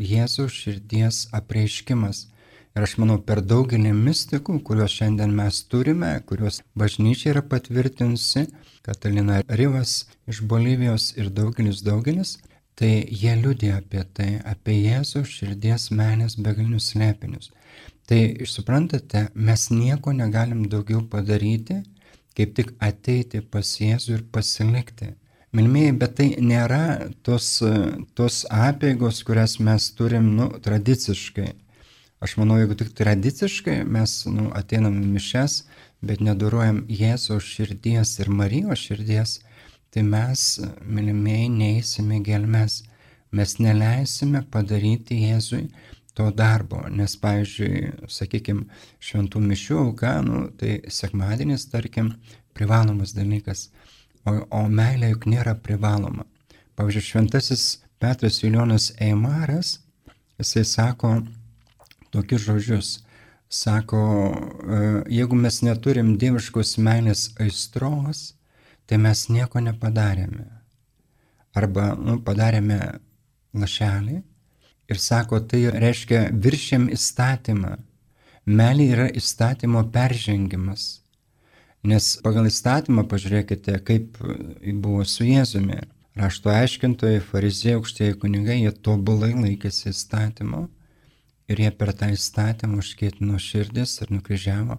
Jėzos 0.00 0.56
širdies 0.56 1.26
apreiškimas. 1.36 2.26
Ir 2.72 2.86
aš 2.86 2.94
manau, 3.02 3.18
per 3.20 3.42
daugelį 3.44 3.90
mistikų, 3.92 4.54
kuriuos 4.64 4.94
šiandien 4.96 5.34
mes 5.36 5.58
turime, 5.68 6.12
kuriuos 6.28 6.62
bažnyčia 6.78 7.34
yra 7.34 7.42
patvirtinsi, 7.44 8.46
Katalina 8.82 9.42
Rivas 9.60 10.06
iš 10.26 10.40
Bolivijos 10.48 11.10
ir 11.20 11.28
daugelis 11.36 11.82
daugelis, 11.84 12.38
tai 12.74 13.04
jie 13.04 13.34
liūdė 13.38 13.74
apie 13.76 14.02
tai, 14.16 14.30
apie 14.48 14.78
Jėzų 14.78 15.22
širdies 15.28 15.90
menės 15.92 16.38
begalinius 16.40 16.88
slėpinius. 16.94 17.52
Tai 18.08 18.20
suprantate, 18.48 19.26
mes 19.34 19.68
nieko 19.70 20.16
negalim 20.16 20.64
daugiau 20.72 21.04
padaryti, 21.12 21.82
kaip 22.36 22.56
tik 22.56 22.72
ateiti 22.80 23.42
pas 23.44 23.68
Jėzų 23.78 24.16
ir 24.16 24.24
pasilikti. 24.32 25.12
Milmėjai, 25.52 25.92
bet 26.00 26.14
tai 26.16 26.30
nėra 26.40 27.10
tos, 27.22 27.58
tos 28.16 28.44
apėgos, 28.48 29.20
kurias 29.28 29.58
mes 29.60 29.90
turim 29.98 30.32
nu, 30.38 30.48
tradiciškai. 30.64 31.50
Aš 32.22 32.36
manau, 32.38 32.54
jeigu 32.60 32.76
tik 32.78 32.92
tradiciškai 32.94 33.80
mes 33.82 34.12
nu, 34.30 34.44
ateinam 34.54 34.94
mišes, 35.14 35.64
bet 36.06 36.20
nedorojam 36.22 36.84
Jėzaus 36.86 37.48
širdies 37.50 38.12
ir 38.22 38.30
Marijos 38.30 38.84
širdies, 38.86 39.40
tai 39.90 40.04
mes, 40.06 40.44
mylimieji, 40.86 41.48
neįsime 41.50 42.20
gelmes. 42.22 42.84
mes 43.32 43.54
neleisime 43.58 44.42
padaryti 44.52 45.16
Jėzui 45.24 45.62
to 46.14 46.26
darbo, 46.36 46.82
nes, 46.92 47.14
pavyzdžiui, 47.16 48.08
sakykime, 48.12 48.66
šventų 49.00 49.40
mišių 49.40 49.78
auka, 49.86 50.10
nu, 50.26 50.42
tai 50.60 50.74
sekmadienis, 50.92 51.64
tarkim, 51.72 52.12
privalomas 52.52 53.16
dalykas, 53.16 53.70
o, 54.28 54.36
o 54.52 54.66
meilė 54.68 55.14
juk 55.14 55.26
nėra 55.32 55.56
privaloma. 55.56 56.28
Pavyzdžiui, 56.76 57.06
šventasis 57.08 57.64
Petras 57.98 58.42
Julijonas 58.42 58.92
Eimaras, 59.00 59.78
jisai 60.38 60.68
sako 60.68 61.16
tokius 62.12 62.44
žodžius, 62.46 62.90
sako, 63.52 64.02
e, 64.32 65.02
jeigu 65.12 65.36
mes 65.36 65.60
neturim 65.64 66.14
dieviškos 66.20 66.76
meilės 66.80 67.30
aistros, 67.40 68.32
tai 68.86 68.98
mes 69.00 69.28
nieko 69.28 69.60
nepadarėme. 69.64 70.46
Arba 71.56 71.92
nu, 72.00 72.18
padarėme 72.24 72.78
lašelį 73.52 74.18
ir 74.92 75.00
sako, 75.00 75.40
tai 75.48 75.66
reiškia 75.84 76.26
viršėm 76.32 76.88
įstatymą. 76.96 77.76
Melė 78.48 78.88
yra 78.96 79.06
įstatymo 79.20 79.84
peržengimas. 79.94 81.02
Nes 81.86 82.16
pagal 82.24 82.48
įstatymą 82.48 83.04
pažiūrėkite, 83.10 83.76
kaip 83.86 84.18
buvo 84.84 85.04
su 85.06 85.26
Jėzumi. 85.28 85.80
Rašto 86.18 86.50
aiškintojai, 86.52 87.22
farizėjai, 87.24 87.78
aukštieji 87.78 88.16
kunigai, 88.20 88.58
jie 88.64 88.72
tobulai 88.84 89.32
laikėsi 89.32 89.88
įstatymo 89.92 90.66
ir 91.52 91.64
jie 91.64 91.70
per 91.76 91.92
tą 91.96 92.08
įstatymą 92.14 92.80
užkėtino 92.82 93.38
širdis 93.40 93.98
ir 94.02 94.12
nukryžiavo 94.14 94.78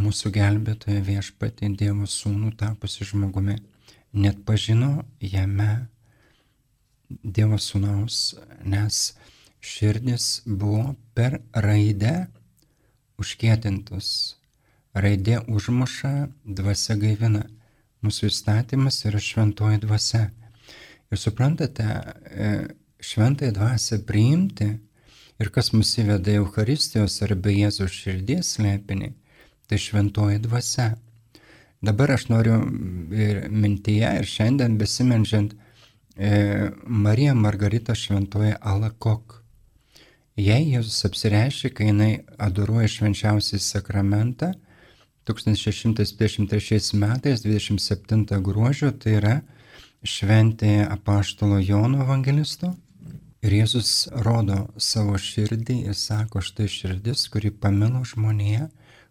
mūsų 0.00 0.32
gelbėtoje 0.34 1.00
viešpatį 1.06 1.74
Dievo 1.80 2.06
sūnų 2.08 2.54
tapusi 2.60 3.06
žmogumi. 3.08 3.58
Net 4.12 4.42
pažino 4.46 5.04
jame 5.20 5.86
Dievo 7.10 7.58
sūnaus, 7.58 8.36
nes 8.64 9.14
širdis 9.60 10.42
buvo 10.46 10.94
per 11.14 11.40
raidę 11.54 12.28
užkėtintus. 13.20 14.36
Raidė 14.94 15.40
užmuša, 15.46 16.12
dvasia 16.44 16.96
gaivina. 16.98 17.44
Mūsų 18.02 18.30
įstatymas 18.30 19.04
yra 19.06 19.20
šventoji 19.22 19.82
dvasia. 19.84 20.30
Ir 21.10 21.20
suprantate, 21.20 21.84
e, 21.86 22.48
šventąją 23.02 23.52
dvasę 23.52 23.98
priimti 24.06 24.70
ir 25.40 25.50
kas 25.54 25.72
mus 25.72 25.94
įveda 25.98 26.36
Euharistijos 26.40 27.20
arba 27.26 27.52
Jėzaus 27.54 27.96
širdies 27.96 28.54
slėpinį, 28.56 29.14
tai 29.68 29.80
šventoji 29.80 30.42
dvasia. 30.44 30.92
Dabar 31.80 32.12
aš 32.16 32.28
noriu 32.28 32.60
ir 33.16 33.46
mintyje, 33.48 34.14
ir 34.20 34.28
šiandien 34.28 34.76
besimenžiant 34.80 35.56
E, 36.20 36.70
Marija 36.86 37.34
Margarita 37.34 37.94
Šventoji 37.94 38.52
Alakok. 38.60 39.38
Jei 40.36 40.66
Jėzus 40.74 41.06
apsireiškia, 41.08 41.70
kai 41.72 41.86
jinai 41.88 42.10
adoruoja 42.36 42.90
švenčiausiai 42.92 43.60
sakramentą, 43.64 44.50
1653 45.24 46.92
metais 47.00 47.40
27 47.44 48.40
gruodžio, 48.44 48.90
tai 49.00 49.16
yra 49.16 49.34
šventė 50.04 50.74
apaštalo 50.90 51.60
Jono 51.64 52.02
evangelisto. 52.04 52.74
Ir 53.40 53.54
Jėzus 53.56 54.10
rodo 54.20 54.66
savo 54.76 55.16
širdį 55.16 55.78
ir 55.88 55.94
sako, 55.96 56.42
štai 56.44 56.66
širdis, 56.68 57.22
kuri 57.32 57.48
pamilo 57.48 58.02
žmoniją, 58.04 58.66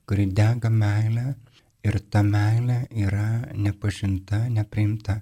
kuri 0.05 0.27
dega 0.37 0.69
meilę 0.69 1.31
ir 1.81 1.97
ta 2.13 2.21
meilė 2.25 2.83
yra 2.93 3.49
nepažinta, 3.57 4.43
nepriimta. 4.53 5.17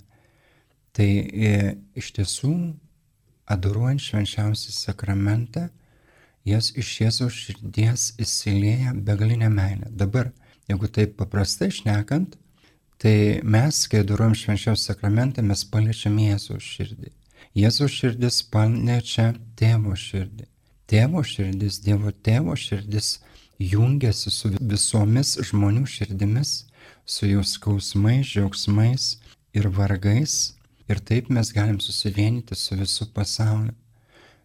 Tai 0.91 1.07
e, 1.07 1.53
iš 1.95 2.09
tiesų, 2.17 2.51
adoruojant 3.47 4.03
švenčiausią 4.03 4.75
sakramentą, 4.75 5.69
jas 6.47 6.73
iš 6.75 6.89
Jėzaus 7.01 7.37
širdies 7.45 8.09
įsilieja 8.19 8.91
begalinė 9.07 9.47
meilė. 9.53 9.87
Dabar, 9.87 10.33
jeigu 10.67 10.89
taip 10.91 11.15
paprastai 11.21 11.69
šnekant, 11.71 12.35
tai 12.99 13.39
mes, 13.43 13.85
kai 13.87 14.03
adoruojam 14.03 14.35
švenčiausią 14.35 14.91
sakramentą, 14.91 15.45
mes 15.47 15.63
paliečiam 15.71 16.19
Jėzaus 16.19 16.67
širdį. 16.75 17.13
Jėzaus 17.55 17.93
širdis 17.93 18.41
paliečia 18.51 19.33
tėvo 19.55 19.95
širdį. 19.95 20.47
Tėvo 20.87 21.23
širdis, 21.23 21.79
Dievo 21.83 22.11
tėvo 22.11 22.55
širdis 22.55 23.17
jungiasi 23.59 24.31
su 24.31 24.51
visomis 24.59 25.35
žmonių 25.49 25.85
širdimis, 25.87 26.67
su 27.05 27.27
jų 27.27 27.43
skausmais, 27.43 28.27
džiaugsmais 28.27 29.17
ir 29.55 29.67
vargais 29.73 30.53
ir 30.87 31.01
taip 31.03 31.29
mes 31.29 31.51
galim 31.55 31.79
susivienyti 31.83 32.55
su 32.55 32.77
visų 32.79 33.09
pasauliu. 33.15 33.73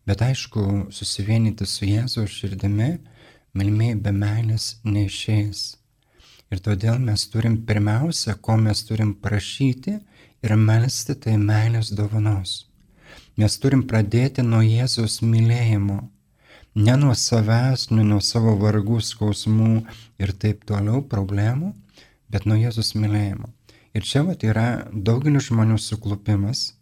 Bet 0.06 0.22
aišku, 0.22 0.88
susivienyti 0.90 1.66
su 1.66 1.86
Jėzaus 1.86 2.32
širdimi, 2.34 2.96
mylimieji 3.54 4.00
be 4.02 4.10
meilės 4.16 4.78
neišeis. 4.82 5.76
Ir 6.50 6.60
todėl 6.60 6.98
mes 6.98 7.22
turim 7.30 7.60
pirmiausia, 7.68 8.34
ko 8.34 8.58
mes 8.58 8.82
turim 8.88 9.14
prašyti 9.14 9.94
ir 10.42 10.56
melstį, 10.58 11.14
tai 11.22 11.38
meilės 11.38 11.92
dovanos. 11.94 12.71
Mes 13.40 13.54
turim 13.56 13.86
pradėti 13.88 14.42
nuo 14.44 14.60
Jėzaus 14.60 15.22
mylėjimo. 15.24 16.02
Ne 16.74 16.96
nuo 17.00 17.14
savęs, 17.16 17.86
ne 17.90 18.04
nuo 18.04 18.20
savo 18.20 18.52
vargų, 18.60 18.98
skausmų 19.04 19.86
ir 20.20 20.32
taip 20.42 20.66
toliau 20.68 21.00
problemų, 21.08 21.72
bet 22.32 22.44
nuo 22.48 22.58
Jėzus 22.60 22.92
mylėjimo. 22.96 23.48
Ir 23.96 24.04
čia 24.08 24.22
vat, 24.24 24.44
yra 24.44 24.84
daugelių 24.92 25.40
žmonių 25.48 25.78
suklupimas, 25.80 26.74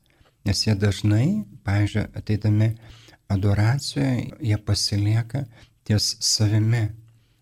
nes 0.46 0.62
jie 0.66 0.74
dažnai, 0.78 1.44
pavyzdžiui, 1.66 2.06
ateidami 2.18 2.72
adoracijoje, 3.30 4.30
jie 4.42 4.58
pasilieka 4.58 5.44
ties 5.86 6.16
savimi. 6.22 6.88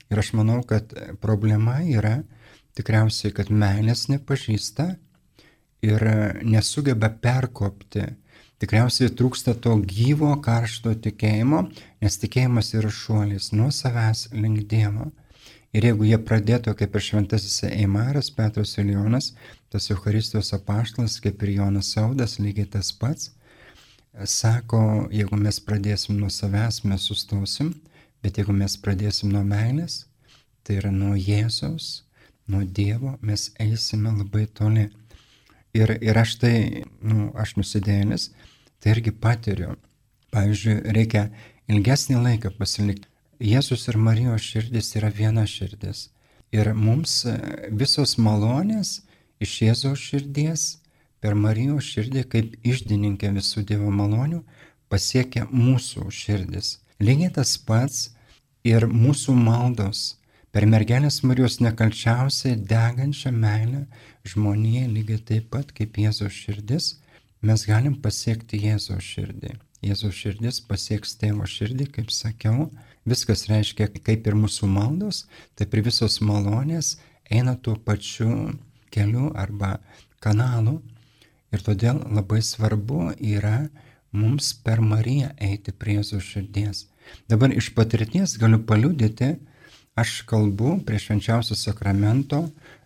Ir 0.08 0.20
aš 0.20 0.32
manau, 0.36 0.60
kad 0.68 0.92
problema 1.20 1.80
yra 1.84 2.18
tikriausiai, 2.76 3.32
kad 3.36 3.48
meilės 3.48 4.06
nepažįsta 4.12 4.94
ir 5.84 6.08
nesugeba 6.44 7.10
perkopti. 7.22 8.04
Tikriausiai 8.58 9.12
trūksta 9.14 9.54
to 9.54 9.76
gyvo 9.86 10.32
karšto 10.42 10.96
tikėjimo, 10.98 11.62
nes 12.02 12.18
tikėjimas 12.18 12.72
yra 12.74 12.90
šuolis 12.90 13.52
nuo 13.54 13.70
savęs 13.74 14.28
link 14.34 14.64
Dievo. 14.70 15.12
Ir 15.76 15.84
jeigu 15.84 16.08
jie 16.08 16.18
pradėtų 16.18 16.72
kaip 16.74 16.96
ir 16.96 17.04
šventasis 17.04 17.60
Eimaras, 17.68 18.32
Petras 18.34 18.72
ir 18.80 18.88
Jonas, 18.90 19.34
tas 19.70 19.90
Eucharistijos 19.92 20.50
apaštalas, 20.56 21.20
kaip 21.22 21.42
ir 21.44 21.58
Jonas 21.60 21.92
Saudas, 21.94 22.38
lygiai 22.40 22.66
tas 22.72 22.90
pats, 22.90 23.30
sako, 24.26 25.08
jeigu 25.14 25.38
mes 25.38 25.60
pradėsim 25.62 26.18
nuo 26.18 26.30
savęs, 26.32 26.82
mes 26.88 27.04
sustosim, 27.06 27.74
bet 28.24 28.40
jeigu 28.40 28.56
mes 28.56 28.74
pradėsim 28.80 29.30
nuo 29.30 29.44
meilės, 29.46 30.06
tai 30.64 30.80
yra 30.80 30.90
nuo 30.90 31.14
Jėzaus, 31.14 32.02
nuo 32.48 32.64
Dievo, 32.64 33.14
mes 33.22 33.50
eisime 33.60 34.16
labai 34.16 34.46
toli. 34.46 34.88
Ir, 35.76 35.92
ir 36.02 36.16
aš 36.16 36.38
tai, 36.42 36.54
nu, 37.04 37.28
aš 37.36 37.54
nusidėjęs, 37.60 38.30
tai 38.80 38.94
irgi 38.96 39.12
patiriu. 39.12 39.76
Pavyzdžiui, 40.34 40.80
reikia 40.92 41.28
ilgesnį 41.72 42.18
laiką 42.24 42.52
pasilikti 42.58 43.08
Jėzus 43.38 43.86
ir 43.86 43.96
Marijos 44.02 44.42
širdis 44.42 44.96
yra 44.98 45.12
viena 45.14 45.44
širdis. 45.46 46.08
Ir 46.50 46.72
mums 46.74 47.20
e, 47.28 47.36
visos 47.70 48.16
malonės 48.18 48.98
iš 49.38 49.52
Jėzaus 49.62 50.02
širdies 50.02 50.64
per 51.22 51.36
Marijos 51.38 51.86
širdį 51.86 52.24
kaip 52.32 52.56
išdininkė 52.66 53.30
visų 53.36 53.62
Dievo 53.68 53.92
malonių 53.94 54.42
pasiekia 54.90 55.46
mūsų 55.52 56.08
širdis. 56.10 56.78
Lygiai 56.98 57.30
tas 57.36 57.54
pats 57.62 58.08
ir 58.66 58.88
mūsų 58.90 59.36
maldos 59.38 60.16
per 60.50 60.66
mergelės 60.66 61.20
Marijos 61.22 61.60
nekalčiausiai 61.62 62.56
degančią 62.58 63.30
meilę 63.30 63.84
žmonėje 64.26 64.88
lygiai 64.96 65.22
taip 65.30 65.50
pat 65.54 65.70
kaip 65.76 66.00
Jėzaus 66.02 66.34
širdis 66.34 66.96
mes 67.42 67.64
galim 67.66 67.96
pasiekti 68.02 68.60
Jėzaus 68.64 69.04
širdį. 69.04 69.56
Jėzaus 69.84 70.14
širdis 70.18 70.60
pasieks 70.66 71.14
tėvo 71.20 71.46
širdį, 71.46 71.86
kaip 71.94 72.10
sakiau, 72.10 72.70
Viskas 73.08 73.46
reiškia, 73.48 73.86
kaip 74.04 74.26
ir 74.28 74.36
mūsų 74.36 74.68
maldos, 74.68 75.22
taip 75.56 75.72
ir 75.74 75.86
visos 75.86 76.18
malonės 76.20 76.98
eina 77.32 77.54
tuo 77.56 77.76
pačiu 77.80 78.52
keliu 78.92 79.30
arba 79.38 79.78
kanalu. 80.24 80.78
Ir 81.54 81.62
todėl 81.64 82.02
labai 82.12 82.42
svarbu 82.44 83.14
yra 83.16 83.70
mums 84.12 84.50
per 84.64 84.82
Mariją 84.84 85.30
eiti 85.40 85.72
prie 85.72 85.96
Jėzaus 85.96 86.26
širdies. 86.34 86.84
Dabar 87.30 87.54
iš 87.56 87.70
patirties 87.76 88.36
galiu 88.40 88.60
paliudyti, 88.68 89.38
aš 89.96 90.20
kalbu 90.28 90.82
prie 90.84 91.00
švenčiausio 91.00 91.56
sakramento 91.56 92.42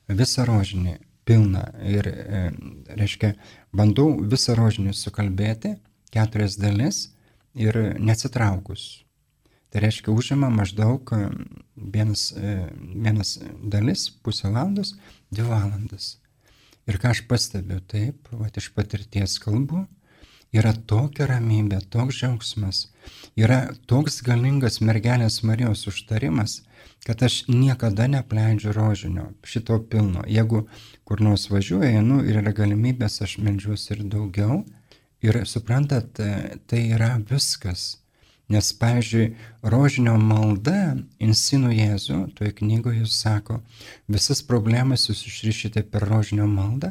visą 0.06 0.46
rožinį, 0.46 1.00
pilną. 1.26 1.64
Ir, 1.82 2.06
e, 2.06 2.44
reiškia, 2.94 3.34
bandau 3.76 4.08
visą 4.20 4.56
rožinį 4.58 4.94
sukalbėti, 4.96 5.76
keturias 6.12 6.58
dalis 6.60 7.06
ir 7.54 7.76
neatsitraukus. 7.98 9.02
Tai 9.72 9.80
reiškia, 9.80 10.12
užima 10.12 10.50
maždaug 10.52 11.14
e, 11.16 11.22
vienas, 11.94 12.26
e, 12.36 12.56
vienas 12.92 13.38
dalis, 13.72 14.10
pusę 14.20 14.50
valandos, 14.50 14.92
dvi 15.32 15.46
valandas. 15.48 16.18
Ir 16.84 16.98
ką 17.00 17.14
aš 17.14 17.22
pastebiu, 17.30 17.78
taip, 17.88 18.28
va, 18.36 18.50
iš 18.52 18.68
patirties 18.76 19.38
kalbu, 19.40 19.86
yra 20.52 20.72
tokia 20.86 21.26
ramybė, 21.30 21.80
toks 21.92 22.20
džiaugsmas, 22.20 22.86
yra 23.38 23.62
toks 23.88 24.20
galingas 24.26 24.80
mergelės 24.84 25.40
Marijos 25.46 25.86
užtarimas, 25.90 26.60
kad 27.06 27.22
aš 27.22 27.42
niekada 27.48 28.06
nepleidžiu 28.10 28.74
rožinio, 28.76 29.30
šito 29.44 29.80
pilno. 29.90 30.22
Jeigu 30.28 30.66
kur 31.08 31.22
nors 31.24 31.48
važiuoju, 31.50 31.88
einu 31.88 32.20
ir 32.26 32.38
yra 32.42 32.52
galimybės, 32.54 33.22
aš 33.24 33.38
melžiuosi 33.42 33.96
ir 33.96 34.04
daugiau. 34.12 34.62
Ir 35.22 35.44
suprantat, 35.46 36.18
tai 36.66 36.80
yra 36.90 37.14
viskas. 37.30 38.02
Nes, 38.50 38.72
pavyzdžiui, 38.76 39.28
rožinio 39.72 40.16
malda 40.20 40.96
insinu 41.22 41.70
Jėzų, 41.72 42.18
toje 42.36 42.50
knygoje 42.58 43.04
jis 43.04 43.14
sako, 43.22 43.60
visas 44.10 44.42
problemas 44.44 45.06
jūs 45.08 45.22
išrišite 45.30 45.84
per 45.88 46.04
rožinio 46.10 46.48
maldą, 46.50 46.90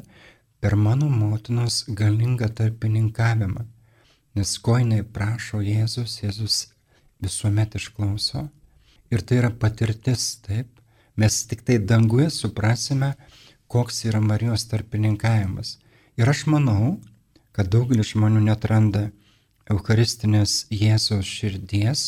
per 0.62 0.76
mano 0.76 1.10
motinos 1.10 1.86
galingą 1.90 2.48
tarpininkavimą. 2.58 3.66
Nes 4.36 4.58
ko 4.64 4.78
jinai 4.78 5.02
prašo 5.16 5.60
Jėzus, 5.66 6.20
Jėzus 6.22 6.58
visuomet 7.20 7.76
išklauso. 7.80 8.46
Ir 9.12 9.26
tai 9.26 9.42
yra 9.42 9.50
patirtis, 9.52 10.38
taip. 10.46 10.70
Mes 11.18 11.42
tik 11.50 11.66
tai 11.68 11.80
danguje 11.92 12.30
suprasime, 12.32 13.16
koks 13.68 14.06
yra 14.08 14.22
Marijos 14.22 14.68
tarpininkavimas. 14.70 15.80
Ir 16.20 16.30
aš 16.30 16.46
manau, 16.54 17.00
kad 17.52 17.68
daugelis 17.74 18.14
žmonių 18.14 18.46
netranda 18.46 19.10
Eucharistinės 19.72 20.68
Jėzos 20.72 21.28
širdies, 21.28 22.06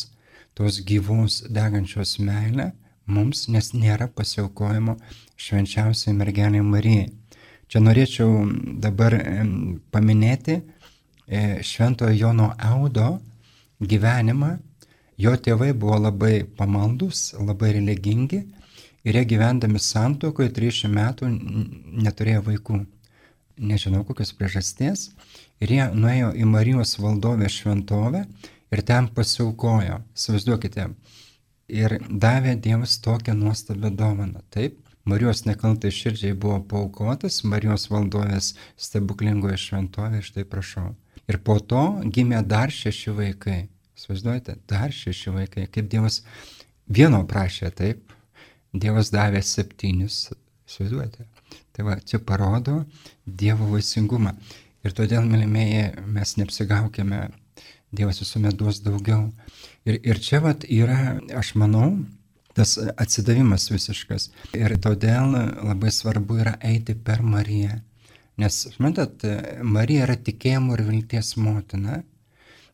tos 0.54 0.78
gyvos 0.86 1.42
degančios 1.50 2.16
meilę 2.22 2.70
mums, 3.06 3.48
nes 3.48 3.72
nėra 3.74 4.08
pasiaukojimo 4.08 4.96
švenčiausiai 5.36 6.14
mergelė 6.16 6.62
Marijai. 6.62 7.10
Čia 7.74 7.80
norėčiau 7.82 8.44
dabar 8.78 9.16
paminėti 9.90 10.60
e, 11.26 11.40
Šventojo 11.58 12.14
Jono 12.14 12.52
Audo 12.62 13.16
gyvenimą. 13.82 14.50
Jo 15.18 15.32
tėvai 15.34 15.72
buvo 15.74 15.96
labai 16.04 16.44
pamaldus, 16.54 17.32
labai 17.34 17.72
religingi 17.74 18.38
ir 19.02 19.18
jie 19.18 19.24
gyvendami 19.32 19.82
santokoje 19.82 20.52
30 20.54 20.94
metų 20.94 21.32
neturėjo 22.06 22.44
vaikų. 22.46 22.78
Nežinau 23.58 24.04
kokios 24.06 24.30
priežasties. 24.38 25.08
Ir 25.58 25.74
jie 25.74 25.90
nuėjo 25.98 26.30
į 26.30 26.46
Marijos 26.54 26.94
valdovę 27.02 27.50
šventovę 27.50 28.22
ir 28.70 28.84
ten 28.86 29.10
pasiaukojo. 29.18 29.98
Įsivaizduokite. 30.14 30.86
Ir 31.74 31.98
davė 32.06 32.54
Dievas 32.54 33.00
tokią 33.02 33.34
nuostabią 33.34 33.90
dovaną. 33.98 34.46
Taip, 34.54 34.78
Marijos 35.04 35.44
nekaltai 35.44 35.90
širdžiai 35.92 36.32
buvo 36.40 36.62
paukotas 36.68 37.42
Marijos 37.44 37.90
valdovės 37.92 38.54
stebuklingoje 38.80 39.58
šventovėje, 39.60 40.24
štai 40.30 40.44
prašau. 40.48 40.94
Ir 41.28 41.40
po 41.44 41.58
to 41.60 41.82
gimė 42.08 42.40
dar 42.48 42.72
šeši 42.72 43.12
vaikai. 43.18 43.58
Svaizduojate, 44.00 44.56
dar 44.68 44.92
šeši 44.92 45.34
vaikai. 45.36 45.66
Kaip 45.72 45.90
Dievas 45.92 46.22
vieno 46.88 47.20
prašė, 47.28 47.70
taip, 47.76 48.16
Dievas 48.72 49.12
davė 49.14 49.44
septynis. 49.44 50.26
Svaizduojate. 50.66 51.28
Tai 51.76 51.84
va, 51.86 51.98
čia 52.00 52.18
parodo 52.24 52.80
Dievo 53.26 53.68
vaisingumą. 53.74 54.32
Ir 54.84 54.92
todėl, 54.96 55.24
mylimieji, 55.28 56.04
mes 56.16 56.36
neapsigaukime, 56.40 57.26
Dievas 57.94 58.18
visuomet 58.20 58.56
duos 58.58 58.80
daugiau. 58.84 59.28
Ir, 59.84 60.00
ir 60.00 60.20
čia 60.20 60.40
vat 60.44 60.64
yra, 60.64 61.18
aš 61.36 61.54
manau, 61.60 61.92
tas 62.54 62.76
atsidavimas 62.96 63.68
visiškas. 63.72 64.30
Ir 64.56 64.76
todėl 64.82 65.34
labai 65.64 65.90
svarbu 65.94 66.38
yra 66.44 66.54
eiti 66.62 66.94
per 66.94 67.22
Mariją. 67.22 67.80
Nes, 68.40 68.64
matot, 68.82 69.22
Marija 69.62 70.08
yra 70.08 70.16
tikėjimo 70.18 70.74
ir 70.74 70.82
vilties 70.88 71.36
motina. 71.38 72.00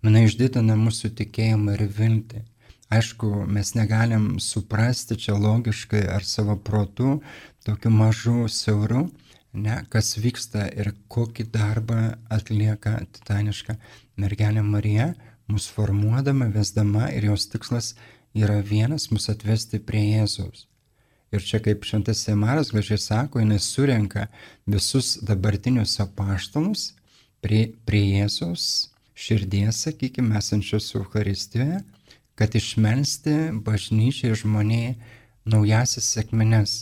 Mane 0.01 0.25
išdidina 0.25 0.77
mūsų 0.81 1.13
tikėjimą 1.19 1.75
ir 1.77 1.85
viltį. 1.99 2.45
Aišku, 2.91 3.29
mes 3.47 3.75
negalim 3.77 4.39
suprasti 4.43 5.19
čia 5.21 5.37
logiškai 5.39 6.01
ar 6.11 6.25
savo 6.27 6.57
protu, 6.57 7.21
tokiu 7.63 7.93
mažu 7.95 8.49
siauru, 8.51 9.05
ne, 9.53 9.77
kas 9.93 10.17
vyksta 10.19 10.65
ir 10.75 10.91
kokį 11.13 11.47
darbą 11.55 12.01
atlieka 12.33 12.97
titaniška 13.15 13.77
mergelė 14.19 14.65
Marija, 14.67 15.13
mus 15.47 15.69
formuodama, 15.71 16.49
vesdama 16.51 17.13
ir 17.15 17.29
jos 17.31 17.47
tikslas 17.53 17.93
yra 18.35 18.61
vienas 18.61 19.11
mus 19.11 19.29
atvesti 19.33 19.81
prie 19.83 20.03
Jėzaus. 20.17 20.67
Ir 21.31 21.43
čia 21.47 21.61
kaip 21.63 21.85
šventas 21.87 22.25
Semaras 22.27 22.73
gražiai 22.75 22.99
sako, 22.99 23.39
jinai 23.39 23.61
surenka 23.63 24.27
visus 24.67 25.17
dabartinius 25.23 26.01
apaštalus 26.03 26.91
prie, 27.43 27.71
prie 27.87 28.03
Jėzaus 28.19 28.91
širdies, 29.15 29.85
sakykime, 29.85 30.39
esančios 30.39 30.91
Euharistijoje, 30.95 31.83
kad 32.35 32.55
išmelsti 32.57 33.37
bažnyčiai 33.67 34.35
žmoniai 34.43 34.97
naujasis 35.45 36.09
sėkmines. 36.15 36.77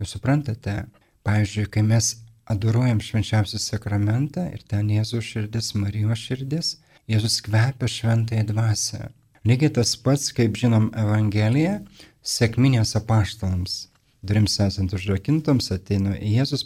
Jūs 0.00 0.16
suprantate, 0.16 0.86
pavyzdžiui, 1.26 1.68
kai 1.70 1.84
mes 1.86 2.14
adoruojam 2.50 3.00
švenčiausią 3.04 3.60
sakramentą 3.60 4.48
ir 4.50 4.64
ten 4.66 4.90
Jėzaus 4.90 5.28
širdis, 5.28 5.74
Marijos 5.78 6.26
širdis, 6.26 6.76
Jėzus 7.10 7.42
kvepia 7.44 7.90
šventąją 7.90 8.46
dvasę. 8.50 9.10
Lygiai 9.48 9.72
tas 9.74 9.96
pats, 9.98 10.30
kaip 10.36 10.54
žinom 10.58 10.90
Evangeliją, 10.98 11.80
sėkminės 12.22 12.94
apaštalams. 13.00 13.88
Durims 14.22 14.54
esant 14.62 14.92
užrakintams, 14.94 15.72
ateina 15.74 16.14
Jėzus, 16.14 16.62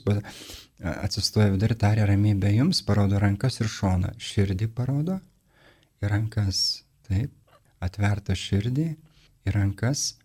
atsistoja 0.80 1.48
vidurį, 1.54 1.78
tarė 1.80 2.04
ramybę 2.10 2.50
jums, 2.52 2.82
parodo 2.84 3.20
rankas 3.22 3.62
ir 3.62 3.70
šoną. 3.72 4.12
Širdį 4.20 4.68
parodo 4.76 5.16
ir 6.02 6.12
rankas. 6.12 6.82
Taip, 7.06 7.32
atverta 7.80 8.34
širdį 8.36 8.86
ir 9.46 9.54
rankas 9.54 10.16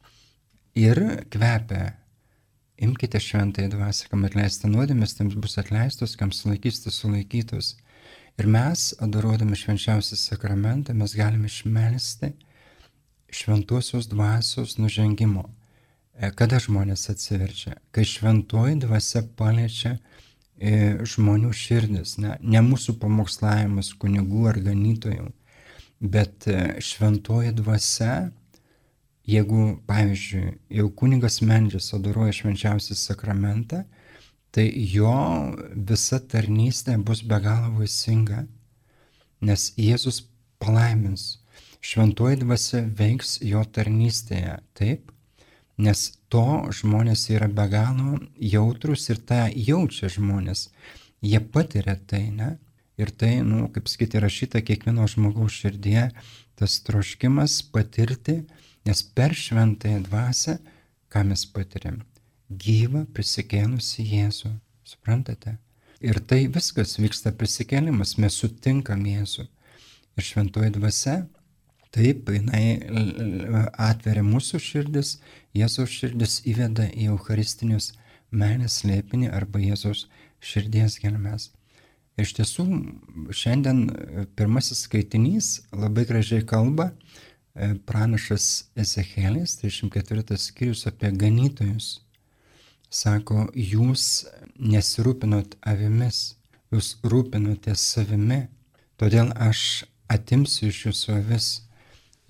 ir 0.75 0.99
kvepia. 1.31 1.93
Imkite 2.81 3.19
šventąją 3.21 3.69
dvasę, 3.75 4.07
kam 4.09 4.25
atleista 4.25 4.67
nuodėmės, 4.67 5.13
tiems 5.13 5.35
bus 5.37 5.59
atleistos, 5.61 6.15
kam 6.17 6.31
sulaikysite 6.33 6.89
sulaikytos. 6.91 7.75
Ir 8.41 8.47
mes, 8.49 8.87
adoruodami 8.97 9.53
švenčiausią 9.53 10.17
sakramentą, 10.17 10.95
mes 10.97 11.13
galime 11.13 11.45
išmelsti 11.45 12.31
šventosios 13.29 14.07
dvasios 14.09 14.79
nužengimo. 14.81 15.43
E, 16.17 16.31
kada 16.33 16.57
žmonės 16.57 17.05
atsiverčia? 17.13 17.75
Kai 17.93 18.01
šventoji 18.07 18.79
dvasia 18.81 19.21
paliečia 19.37 19.91
e, 20.57 20.71
žmonių 21.05 21.53
širdis, 21.53 22.15
ne, 22.23 22.33
ne 22.41 22.63
mūsų 22.65 22.97
pamokslavimas 23.03 23.93
kunigų 24.01 24.47
ar 24.49 24.57
ganytojų, 24.65 25.29
bet 26.01 26.49
e, 26.49 26.57
šventoji 26.81 27.53
dvasia, 27.61 28.15
jeigu, 29.29 29.67
pavyzdžiui, 29.85 30.55
jau 30.81 30.89
kunigas 30.97 31.43
Mendžias 31.45 31.93
adoruoja 31.93 32.33
švenčiausią 32.41 32.97
sakramentą, 33.05 33.85
tai 34.51 34.67
jo 34.93 35.13
visa 35.89 36.19
tarnystė 36.19 36.97
bus 36.99 37.23
be 37.23 37.39
galo 37.43 37.71
vaisinga, 37.77 38.45
nes 39.41 39.71
Jėzus 39.79 40.21
palaimins, 40.61 41.39
šventoji 41.81 42.41
dvasia 42.43 42.81
veiks 42.99 43.39
jo 43.45 43.63
tarnystėje, 43.77 44.59
taip, 44.77 45.11
nes 45.81 46.03
to 46.29 46.45
žmonės 46.77 47.29
yra 47.33 47.47
be 47.47 47.65
galo 47.71 48.19
jautrus 48.37 49.07
ir 49.09 49.21
tą 49.31 49.47
jaučia 49.55 50.11
žmonės, 50.11 50.67
jie 51.25 51.39
patiria 51.53 51.95
tai, 51.95 52.27
ne? 52.29 52.57
Ir 53.01 53.09
tai, 53.17 53.39
nu, 53.41 53.65
kaip 53.73 53.87
sakyti, 53.89 54.19
rašyta 54.21 54.61
kiekvieno 54.61 55.07
žmogaus 55.09 55.55
širdie, 55.57 56.11
tas 56.59 56.75
troškimas 56.85 57.61
patirti, 57.73 58.43
nes 58.85 59.01
per 59.15 59.33
šventąją 59.33 60.03
dvasę, 60.05 60.59
ką 61.09 61.23
mes 61.31 61.47
patiriam, 61.49 62.01
gyvą 62.59 63.05
prisikėlusi 63.15 64.05
Jėzų. 64.05 64.51
Suprantate? 64.87 65.57
Ir 66.01 66.17
tai 66.25 66.47
viskas 66.49 66.97
vyksta 66.97 67.31
prisikėlimas, 67.37 68.17
mes 68.17 68.37
sutinkam 68.41 69.05
Jėzų. 69.05 69.45
Ir 70.17 70.25
šventoji 70.25 70.73
dvasia, 70.75 71.15
taip, 71.93 72.29
jinai 72.33 72.81
atveria 73.77 74.23
mūsų 74.25 74.59
širdis, 74.59 75.19
Jėzaus 75.55 75.93
širdis 75.93 76.41
įveda 76.49 76.89
į 76.91 77.11
Eucharistinius 77.13 77.91
meilės 78.31 78.81
slėpinį 78.81 79.31
arba 79.35 79.61
Jėzaus 79.61 80.07
širdies 80.41 80.97
gelmes. 81.03 81.51
Iš 82.19 82.33
tiesų, 82.37 82.65
šiandien 83.31 83.85
pirmasis 84.35 84.83
skaitinys 84.87 85.61
labai 85.71 86.03
gražiai 86.09 86.43
kalba 86.45 86.91
e, 86.91 87.73
pranašas 87.87 88.71
Ezekėlis, 88.79 89.55
34 89.61 90.37
skyrius 90.41 90.87
apie 90.89 91.13
ganytojus 91.15 91.99
sako, 92.91 93.47
jūs 93.55 94.25
nesirūpinot 94.59 95.55
avimis, 95.67 96.35
jūs 96.71 96.97
rūpinotės 97.07 97.81
savimi, 97.95 98.43
todėl 98.99 99.31
aš 99.39 99.85
atimsiu 100.11 100.69
iš 100.69 100.85
jūsų 100.89 101.17
avis. 101.17 101.49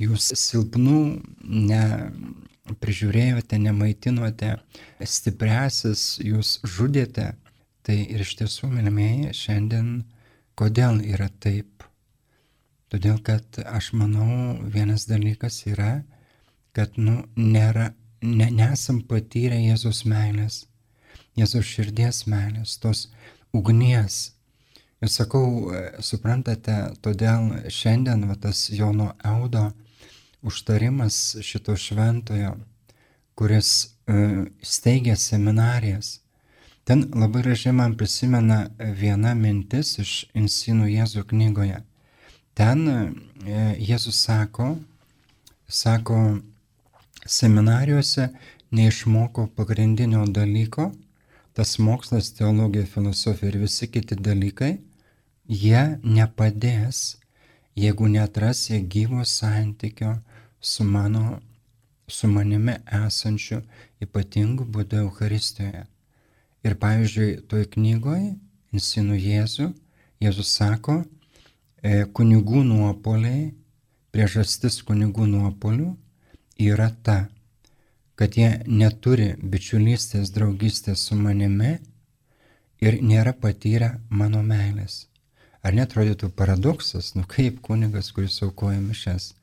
Jūs 0.02 0.32
silpnų 0.38 1.21
neprižiūrėjote, 1.69 3.60
nemaitinote, 3.62 4.56
stipresis 5.06 6.15
jūs 6.26 6.58
žudėte. 6.65 7.36
Tai 7.86 7.97
ir 7.97 8.21
iš 8.21 8.36
tiesų, 8.39 8.69
mylimieji, 8.69 9.34
šiandien 9.38 9.88
kodėl 10.58 11.02
yra 11.06 11.30
taip? 11.41 11.86
Todėl, 12.93 13.21
kad 13.24 13.62
aš 13.62 13.93
manau, 13.97 14.58
vienas 14.74 15.06
dalykas 15.10 15.62
yra, 15.69 16.04
kad 16.76 16.97
nu, 16.97 17.21
nėra, 17.38 17.93
ne, 18.21 18.49
nesam 18.51 19.01
patyrę 19.07 19.57
Jėzus 19.62 20.03
meilės, 20.05 20.65
Jėzus 21.38 21.65
širdies 21.65 22.25
meilės, 22.29 22.77
tos 22.81 23.07
ugnies. 23.53 24.34
Ir 25.01 25.10
sakau, 25.10 25.71
suprantate, 26.03 26.75
todėl 27.01 27.69
šiandien 27.73 28.27
va, 28.29 28.36
tas 28.38 28.67
Jono 28.69 29.15
Eudo 29.25 29.71
užtarimas 30.45 31.38
šito 31.41 31.73
šventojo, 31.77 32.53
kuris 33.36 33.71
uh, 33.86 34.43
steigia 34.62 35.15
seminarijas. 35.17 36.19
Ten 36.86 37.07
labai 37.13 37.41
gražiai 37.45 37.73
man 37.73 37.95
prisimena 37.97 38.67
viena 38.77 39.34
mintis 39.38 39.95
iš 40.01 40.13
Insinų 40.38 40.89
Jėzų 40.91 41.25
knygoje. 41.34 41.81
Ten 42.57 42.86
uh, 42.86 43.10
Jėzus 43.81 44.21
sako, 44.21 44.75
sako, 45.65 46.41
seminarijose 47.25 48.29
neišmoko 48.71 49.47
pagrindinio 49.55 50.25
dalyko, 50.25 50.91
tas 51.53 51.77
mokslas, 51.79 52.34
teologija, 52.34 52.86
filosofija 52.86 53.49
ir 53.49 53.57
visi 53.57 53.88
kiti 53.91 54.15
dalykai, 54.15 54.77
jie 55.47 55.84
nepadės, 56.03 57.17
jeigu 57.75 58.07
netras 58.07 58.69
jie 58.69 58.81
gyvo 58.81 59.25
santykio 59.25 60.15
su 60.62 60.84
mano, 60.84 61.39
su 62.07 62.27
manimi 62.27 62.75
esančiu 63.05 63.62
ypatingu 64.01 64.65
būdu 64.65 65.03
Euharistijoje. 65.05 65.86
Ir 66.63 66.75
pavyzdžiui, 66.77 67.41
toj 67.49 67.65
knygoje, 67.73 68.36
Insinu 68.71 69.17
Jėzų, 69.17 69.71
Jėzus 70.21 70.51
sako, 70.55 71.01
e, 71.84 72.05
kunigų 72.05 72.62
nuopoliai, 72.63 73.51
priežastis 74.13 74.79
kunigų 74.86 75.25
nuopolių 75.27 75.89
yra 76.62 76.89
ta, 77.04 77.17
kad 78.15 78.38
jie 78.38 78.50
neturi 78.67 79.34
bičiulystės, 79.41 80.34
draugystės 80.36 81.08
su 81.08 81.17
manimi 81.17 81.78
ir 82.82 83.00
nėra 83.02 83.34
patyrę 83.34 83.95
mano 84.10 84.43
meilės. 84.45 85.08
Ar 85.62 85.76
netrodytų 85.78 86.32
paradoksas, 86.38 87.13
nu 87.17 87.24
kaip 87.30 87.62
kunigas, 87.65 88.10
kuris 88.13 88.39
aukoja 88.45 88.80
mišes, 88.82 89.34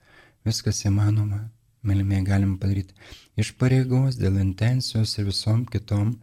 viskas 0.46 0.82
įmanoma, 0.86 1.44
mylimieji 1.86 2.26
galim 2.26 2.56
padaryti 2.58 2.94
iš 3.38 3.52
pareigos, 3.60 4.18
dėl 4.18 4.40
intencijos 4.42 5.14
ir 5.18 5.28
visom 5.28 5.62
kitom, 5.70 6.16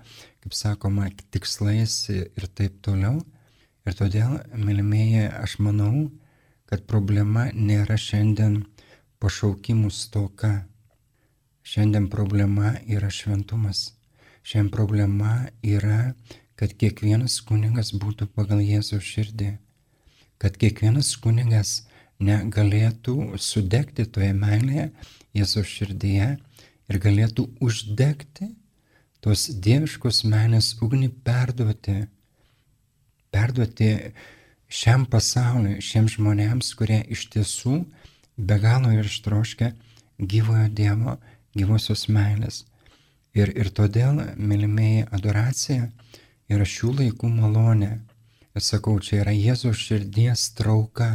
kaip 0.43 0.55
sakoma, 0.55 1.07
tikslais 1.31 1.95
ir 2.11 2.47
taip 2.57 2.81
toliau. 2.83 3.21
Ir 3.85 3.93
todėl, 3.93 4.39
mylimieji, 4.57 5.27
aš 5.29 5.59
manau, 5.61 6.09
kad 6.65 6.87
problema 6.89 7.49
nėra 7.53 7.97
šiandien 8.01 8.63
pašaukimų 9.21 9.91
stoka, 9.93 10.65
Šiandien 11.65 12.09
problema 12.13 12.75
yra 12.85 13.09
šventumas. 13.09 13.95
Šiandien 14.45 14.71
problema 14.71 15.47
yra, 15.65 16.13
kad 16.55 16.75
kiekvienas 16.77 17.39
kunigas 17.47 17.89
būtų 17.97 18.27
pagal 18.37 18.61
Jėzaus 18.61 19.01
širdį. 19.01 19.55
Kad 20.37 20.59
kiekvienas 20.61 21.15
kunigas 21.23 21.87
negalėtų 22.21 23.39
sudegti 23.41 24.05
toje 24.05 24.29
meilėje 24.37 24.91
Jėzaus 25.33 25.73
širdyje 25.79 26.29
ir 26.37 27.01
galėtų 27.01 27.47
uždegti 27.65 28.51
tos 29.25 29.49
dieviškos 29.49 30.21
meilės 30.29 30.75
ugnį 30.85 31.09
perduoti. 31.25 32.03
Perduoti 33.33 33.89
šiam 34.69 35.09
pasauliu, 35.09 35.79
šiems 35.81 36.19
žmonėms, 36.19 36.75
kurie 36.77 37.01
iš 37.09 37.25
tiesų 37.33 37.81
be 38.37 38.61
galo 38.61 38.93
ir 38.93 39.09
ištroškia 39.09 39.73
gyvojo 40.21 40.69
Dievo 40.69 41.17
gyvosios 41.57 42.07
meilės. 42.11 42.63
Ir, 43.35 43.51
ir 43.51 43.71
todėl, 43.75 44.21
mylimieji, 44.37 45.07
adoracija 45.15 45.89
yra 46.51 46.67
šių 46.67 46.93
laikų 46.99 47.29
malonė. 47.31 47.93
Ir 48.55 48.63
sakau, 48.63 48.95
čia 49.03 49.23
yra 49.23 49.33
Jėzaus 49.35 49.81
širdies 49.81 50.49
trauka. 50.55 51.09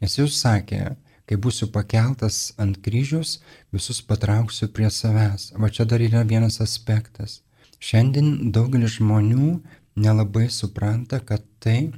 Nes 0.00 0.16
jūs 0.16 0.38
sakė, 0.40 0.94
kai 1.28 1.36
būsiu 1.40 1.68
pakeltas 1.72 2.54
ant 2.60 2.78
kryžiaus, 2.84 3.38
visus 3.72 4.00
patrauksiu 4.04 4.70
prie 4.72 4.88
savęs. 4.88 5.50
Va 5.60 5.68
čia 5.68 5.84
dar 5.88 6.00
yra 6.04 6.24
vienas 6.24 6.60
aspektas. 6.64 7.42
Šiandien 7.80 8.52
daugelis 8.52 8.96
žmonių 8.96 9.58
nelabai 10.00 10.48
supranta, 10.48 11.20
kad 11.20 11.44
tai 11.60 11.92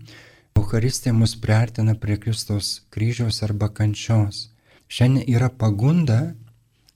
Euharistija 0.57 1.13
mus 1.13 1.37
priartina 1.39 1.95
prie 1.95 2.17
Kristaus 2.19 2.81
kryžiaus 2.91 3.43
arba 3.47 3.69
kančios. 3.69 4.49
Šiandien 4.89 5.29
yra 5.37 5.51
pagunda 5.63 6.35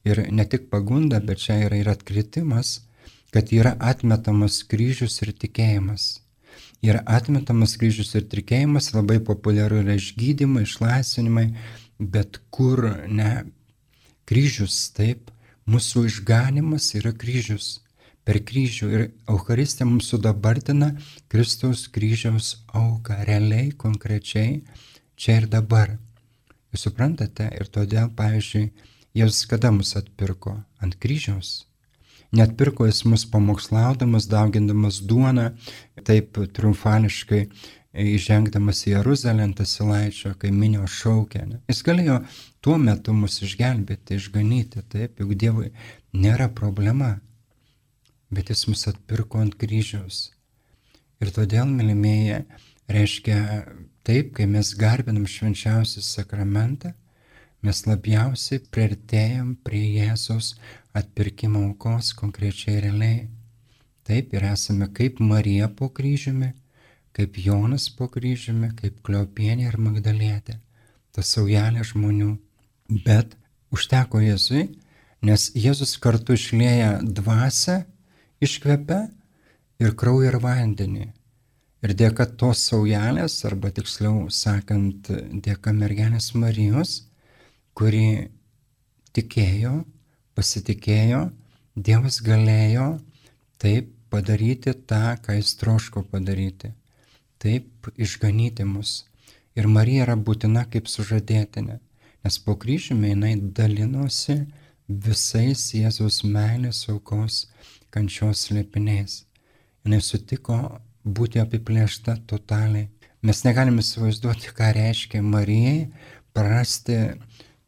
ir 0.04 0.22
ne 0.32 0.46
tik 0.48 0.70
pagunda, 0.70 1.20
bet 1.20 1.44
čia 1.44 1.58
yra 1.66 1.80
ir 1.80 1.90
atkritimas, 1.92 2.80
kad 3.30 3.52
yra 3.54 3.76
atmetamas 3.78 4.62
kryžius 4.70 5.20
ir 5.24 5.32
tikėjimas. 5.32 6.20
Yra 6.82 7.02
atmetamas 7.06 7.76
kryžius 7.80 8.14
ir 8.16 8.24
tikėjimas, 8.32 8.94
labai 8.96 9.20
populiaru 9.20 9.82
yra 9.82 9.98
išgydymai, 10.00 10.64
išlaisvinimai, 10.64 11.50
bet 12.00 12.40
kur 12.50 12.86
ne 13.06 13.30
kryžius, 14.30 14.88
taip, 14.96 15.30
mūsų 15.70 16.06
išganimas 16.08 16.94
yra 16.98 17.12
kryžius. 17.12 17.78
Per 18.24 18.38
kryžių 18.46 18.88
ir 18.94 19.02
Euharistija 19.32 19.86
mums 19.88 20.10
sudabartina 20.12 20.92
Kristaus 21.32 21.86
kryžiaus 21.92 22.52
auką, 22.76 23.16
realiai, 23.26 23.72
konkrečiai, 23.72 24.60
čia 25.16 25.40
ir 25.40 25.48
dabar. 25.50 25.96
Jūs 26.70 26.86
suprantate, 26.86 27.48
ir 27.58 27.68
todėl, 27.74 28.12
pavyzdžiui, 28.16 28.68
Jėzus 29.16 29.48
kada 29.50 29.72
mus 29.74 29.96
atpirko? 29.98 30.60
Ant 30.78 30.94
kryžiaus. 31.02 31.66
Net 32.30 32.54
pirko 32.58 32.86
jis 32.86 33.02
mus 33.10 33.24
pamokslaudamas, 33.26 34.28
daugindamas 34.30 35.00
duoną, 35.02 35.48
taip 36.06 36.38
triumfališkai 36.54 37.40
įžengdamas 37.90 38.84
į 38.86 38.92
Jeruzalę 38.94 39.48
ant 39.48 39.62
asilaičio, 39.64 40.36
kai 40.38 40.52
minio 40.54 40.86
šaukė. 40.86 41.42
Ne? 41.48 41.58
Jis 41.66 41.82
galėjo 41.86 42.20
tuo 42.62 42.76
metu 42.78 43.14
mus 43.16 43.40
išgelbėti, 43.42 44.20
išganyti, 44.20 44.84
taip, 44.92 45.18
juk 45.18 45.34
Dievui 45.34 45.72
nėra 46.14 46.46
problema, 46.54 47.16
bet 48.30 48.54
jis 48.54 48.68
mus 48.70 48.86
atpirko 48.92 49.42
ant 49.42 49.58
kryžiaus. 49.58 50.28
Ir 51.20 51.34
todėl, 51.34 51.66
mylimieji, 51.66 52.44
reiškia 52.88 53.40
taip, 54.06 54.36
kai 54.38 54.46
mes 54.46 54.70
garbinam 54.78 55.26
švenčiausią 55.26 56.06
sakramentą, 56.06 56.94
mes 57.66 57.82
labiausiai 57.86 58.62
priartėjom 58.72 59.54
prie 59.66 59.84
Jėzus 59.98 60.54
atpirkimo 60.96 61.66
aukos 61.68 62.14
konkrečiai 62.18 62.80
realiai. 62.86 63.28
Taip 64.08 64.32
ir 64.34 64.46
esame 64.48 64.88
kaip 64.96 65.20
Marija 65.20 65.68
po 65.68 65.90
kryžiumi, 65.94 66.50
kaip 67.16 67.36
Jonas 67.38 67.88
po 67.94 68.08
kryžiumi, 68.10 68.72
kaip 68.78 69.02
Kliopienė 69.06 69.68
ir 69.68 69.78
Magdalietė. 69.78 70.56
Tas 71.14 71.30
saujelė 71.36 71.84
žmonių. 71.86 72.32
Bet 73.04 73.36
užteko 73.74 74.22
Jėzui, 74.24 74.64
nes 75.22 75.50
Jėzus 75.54 75.96
kartu 76.02 76.34
išlėja 76.38 76.98
dvasę, 77.04 77.84
iškvepia 78.42 79.04
ir 79.80 79.94
kraują 80.00 80.32
ir 80.32 80.40
vandenį. 80.42 81.06
Ir 81.80 81.94
dėka 81.96 82.26
tos 82.40 82.64
saujelės, 82.68 83.38
arba 83.48 83.70
tiksliau 83.72 84.26
sakant, 84.32 85.08
dėka 85.44 85.72
mergelės 85.72 86.32
Marijos, 86.36 87.06
kuri 87.74 88.30
tikėjo, 89.16 89.80
pasitikėjo, 90.38 91.28
Dievas 91.80 92.18
galėjo 92.20 92.98
taip 93.62 93.92
padaryti 94.10 94.74
tą, 94.90 95.14
ką 95.22 95.36
jis 95.38 95.54
troško 95.60 96.02
padaryti. 96.10 96.72
Taip 97.40 97.88
išganyti 97.96 98.66
mus. 98.68 99.04
Ir 99.56 99.68
Marija 99.70 100.04
yra 100.04 100.16
būtina 100.18 100.66
kaip 100.70 100.90
sužadėtinė, 100.90 101.78
nes 102.24 102.38
po 102.44 102.56
kryžiumi 102.60 103.14
jinai 103.14 103.32
dalinosi 103.56 104.36
visais 104.90 105.62
Jėzaus 105.74 106.20
meilės 106.26 106.84
aukos 106.92 107.46
kančios 107.94 108.46
slėpiniais. 108.46 109.24
Jis 109.86 110.10
sutiko 110.12 110.58
būti 111.04 111.40
apiplėšta 111.40 112.18
totaliai. 112.30 112.90
Mes 113.22 113.44
negalime 113.44 113.82
įsivaizduoti, 113.84 114.52
ką 114.56 114.72
reiškia 114.76 115.22
Marijai 115.22 115.90
prarasti 116.36 116.98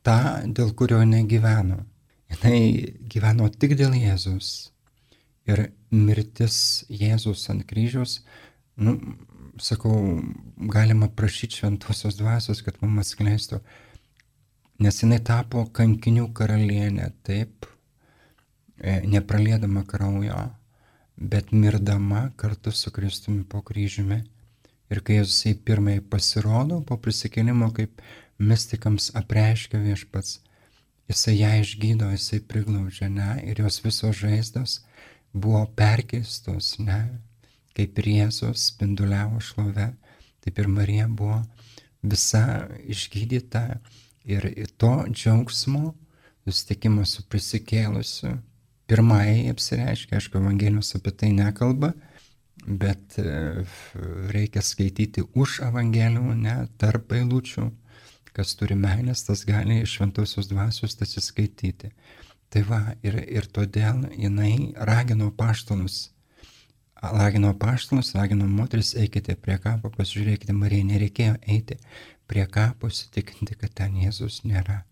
tą, 0.07 0.19
dėl 0.47 0.73
kurio 0.79 1.01
jinai 1.03 1.25
gyveno. 1.31 1.83
Jinai 2.33 2.61
gyveno 3.13 3.49
tik 3.53 3.77
dėl 3.79 3.95
Jėzus. 3.99 4.73
Ir 5.49 5.69
mirtis 5.91 6.57
Jėzus 6.89 7.49
ant 7.51 7.65
kryžiaus, 7.69 8.21
nu, 8.79 8.95
sakau, 9.61 10.21
galima 10.57 11.09
prašyti 11.11 11.61
šventosios 11.61 12.17
dvasios, 12.17 12.63
kad 12.63 12.79
mums 12.81 13.09
atskleistų, 13.11 13.59
nes 14.83 15.03
jinai 15.03 15.19
tapo 15.27 15.65
kankinių 15.75 16.29
karalienė, 16.37 17.11
taip, 17.27 17.67
e, 18.79 19.01
nepralėdama 19.07 19.85
kraujo, 19.89 20.45
bet 21.19 21.53
mirdama 21.53 22.29
kartu 22.39 22.73
su 22.73 22.95
Kristumi 22.95 23.45
po 23.45 23.61
kryžiumi. 23.67 24.23
Ir 24.93 25.01
kai 25.03 25.19
Jėzus 25.21 25.47
į 25.51 25.57
pirmąjį 25.67 26.03
pasirodo 26.13 26.83
po 26.87 26.99
prisikėlimo 27.01 27.71
kaip 27.77 28.03
mystikams 28.43 29.11
apreiškia 29.19 29.81
viešpats. 29.83 30.41
Jisai 31.11 31.35
ją 31.39 31.51
išgydo, 31.61 32.09
jisai 32.15 32.41
priglaudžia, 32.49 33.09
ne, 33.13 33.35
ir 33.47 33.61
jos 33.63 33.81
visos 33.85 34.17
žaizdos 34.17 34.81
buvo 35.33 35.65
perkeistos, 35.77 36.77
ne, 36.79 37.01
kaip 37.77 37.99
ir 38.03 38.09
Jėzus 38.13 38.69
spinduliavo 38.71 39.41
šlove, 39.41 39.91
taip 40.45 40.61
ir 40.61 40.69
Marija 40.69 41.09
buvo 41.09 41.43
visa 42.03 42.69
išgydyta. 42.85 43.81
Ir 44.23 44.47
to 44.79 44.93
džiaugsmo, 45.11 45.97
susitikimo 46.47 47.03
su 47.09 47.25
prisikėlusiu, 47.27 48.37
pirmai 48.87 49.49
apsireiškia, 49.51 50.21
aišku, 50.21 50.39
Evangelijos 50.39 50.95
apie 50.95 51.11
tai 51.19 51.33
nekalba, 51.35 51.91
bet 52.63 53.19
e, 53.19 53.65
reikia 54.31 54.63
skaityti 54.63 55.25
už 55.35 55.59
Evangelijų, 55.67 56.37
ne 56.39 56.55
tarp 56.79 57.17
eilučių, 57.19 57.67
kas 58.37 58.55
turi 58.59 58.77
meilės, 58.79 59.25
tas 59.27 59.45
gali 59.49 59.81
iš 59.83 59.99
šventosios 59.99 60.49
dvasios 60.51 60.97
tas 60.99 61.17
įskaityti. 61.21 61.93
Tai 62.53 62.63
va, 62.69 62.81
ir, 63.05 63.17
ir 63.33 63.49
todėl 63.49 64.05
jinai 64.13 64.73
ragino 64.89 65.31
paštalus, 65.37 66.11
ragino 67.01 67.55
paštalus, 67.59 68.13
ragino 68.19 68.47
moteris, 68.49 68.93
eikite 68.99 69.37
prie 69.41 69.57
kapo, 69.63 69.91
pasižiūrėkite, 69.97 70.53
Marija 70.57 70.89
nereikėjo 70.91 71.39
eiti 71.49 71.79
prie 72.29 72.45
kapo, 72.47 72.93
įsitikinti, 72.93 73.57
kad 73.61 73.73
ten 73.81 73.97
Jėzus 74.05 74.43
nėra. 74.45 74.83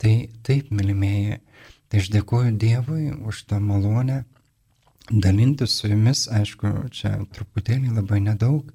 Tai 0.00 0.14
taip, 0.46 0.70
mylimieji, 0.72 1.40
tai 1.90 2.04
aš 2.04 2.12
dėkuoju 2.14 2.54
Dievui 2.58 3.10
už 3.18 3.44
tą 3.50 3.58
malonę 3.60 4.22
dalintis 5.10 5.74
su 5.78 5.90
jumis, 5.90 6.26
aišku, 6.30 6.70
čia 6.94 7.16
truputėlį 7.34 7.96
labai 7.98 8.20
nedaug. 8.24 8.70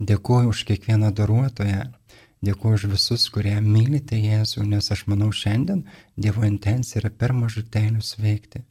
Dėkuoju 0.00 0.50
už 0.50 0.64
kiekvieną 0.68 1.12
daruotoją, 1.14 1.90
Dėkuoju 2.40 2.78
už 2.78 2.84
visus, 2.94 3.26
kurie 3.28 3.58
mylite 3.60 4.16
Jėzų, 4.16 4.62
nes 4.64 4.86
aš 4.94 5.02
manau 5.12 5.28
šiandien 5.28 5.82
Dievo 6.16 6.46
intencija 6.48 7.02
yra 7.02 7.10
per 7.12 7.34
mažutėlius 7.36 8.14
veikti, 8.16 8.62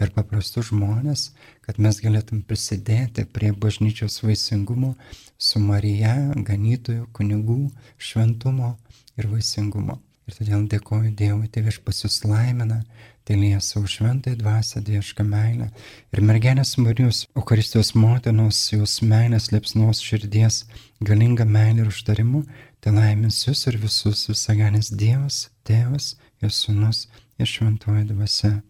per 0.00 0.14
paprastus 0.16 0.70
žmonės, 0.70 1.26
kad 1.66 1.76
mes 1.76 2.00
galėtum 2.00 2.40
prisidėti 2.48 3.26
prie 3.28 3.52
bažnyčios 3.52 4.22
vaisingumo 4.24 4.94
su 5.36 5.60
Marija, 5.60 6.14
ganytojų, 6.48 7.04
kunigų, 7.12 7.60
šventumo 8.00 8.78
ir 9.20 9.28
vaisingumo. 9.28 10.00
Ir 10.28 10.36
todėl 10.36 10.64
dėkoju 10.72 11.12
Dievui, 11.16 11.46
tai 11.52 11.62
vieš 11.64 11.78
pasislaimina, 11.84 12.82
tėlėje 13.28 13.60
savo 13.64 13.88
šventai 13.88 14.34
dvasia, 14.36 14.82
dievišką 14.84 15.24
meilę. 15.24 15.68
Ir 16.12 16.20
mergelės 16.24 16.74
Marijos, 16.80 17.22
Eucharistijos 17.36 17.94
motinos, 17.96 18.60
jos 18.72 18.98
meilės 19.04 19.48
liepsnos 19.52 20.02
širdies, 20.04 20.62
galinga 21.04 21.46
meilė 21.48 21.86
ir 21.86 21.92
užtarimu, 21.92 22.44
tai 22.88 22.94
laimins 22.96 23.42
jūs 23.44 23.66
ir 23.68 23.76
visus 23.82 24.22
visaganis 24.30 24.88
Dievas, 24.88 25.50
Tėvas, 25.68 26.14
jos 26.40 26.60
sunus 26.64 27.02
ir 27.36 27.48
šventoji 27.50 28.06
dvasia. 28.08 28.62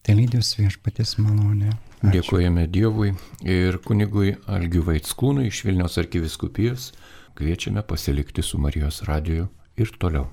Tai 0.00 0.14
lydės 0.16 0.54
viešpatės 0.56 1.16
malonė. 1.20 1.74
Ačiū. 1.98 2.14
Dėkojame 2.14 2.64
Dievui 2.72 3.12
ir 3.44 3.76
kunigui 3.84 4.32
Algiu 4.48 4.80
Vaitskūnui 4.86 5.50
iš 5.50 5.60
Vilniaus 5.66 5.98
arkiviskupijos. 6.00 6.94
Kviečiame 7.36 7.84
pasilikti 7.84 8.40
su 8.40 8.56
Marijos 8.62 9.02
radiju 9.04 9.50
ir 9.76 9.92
toliau. 10.00 10.30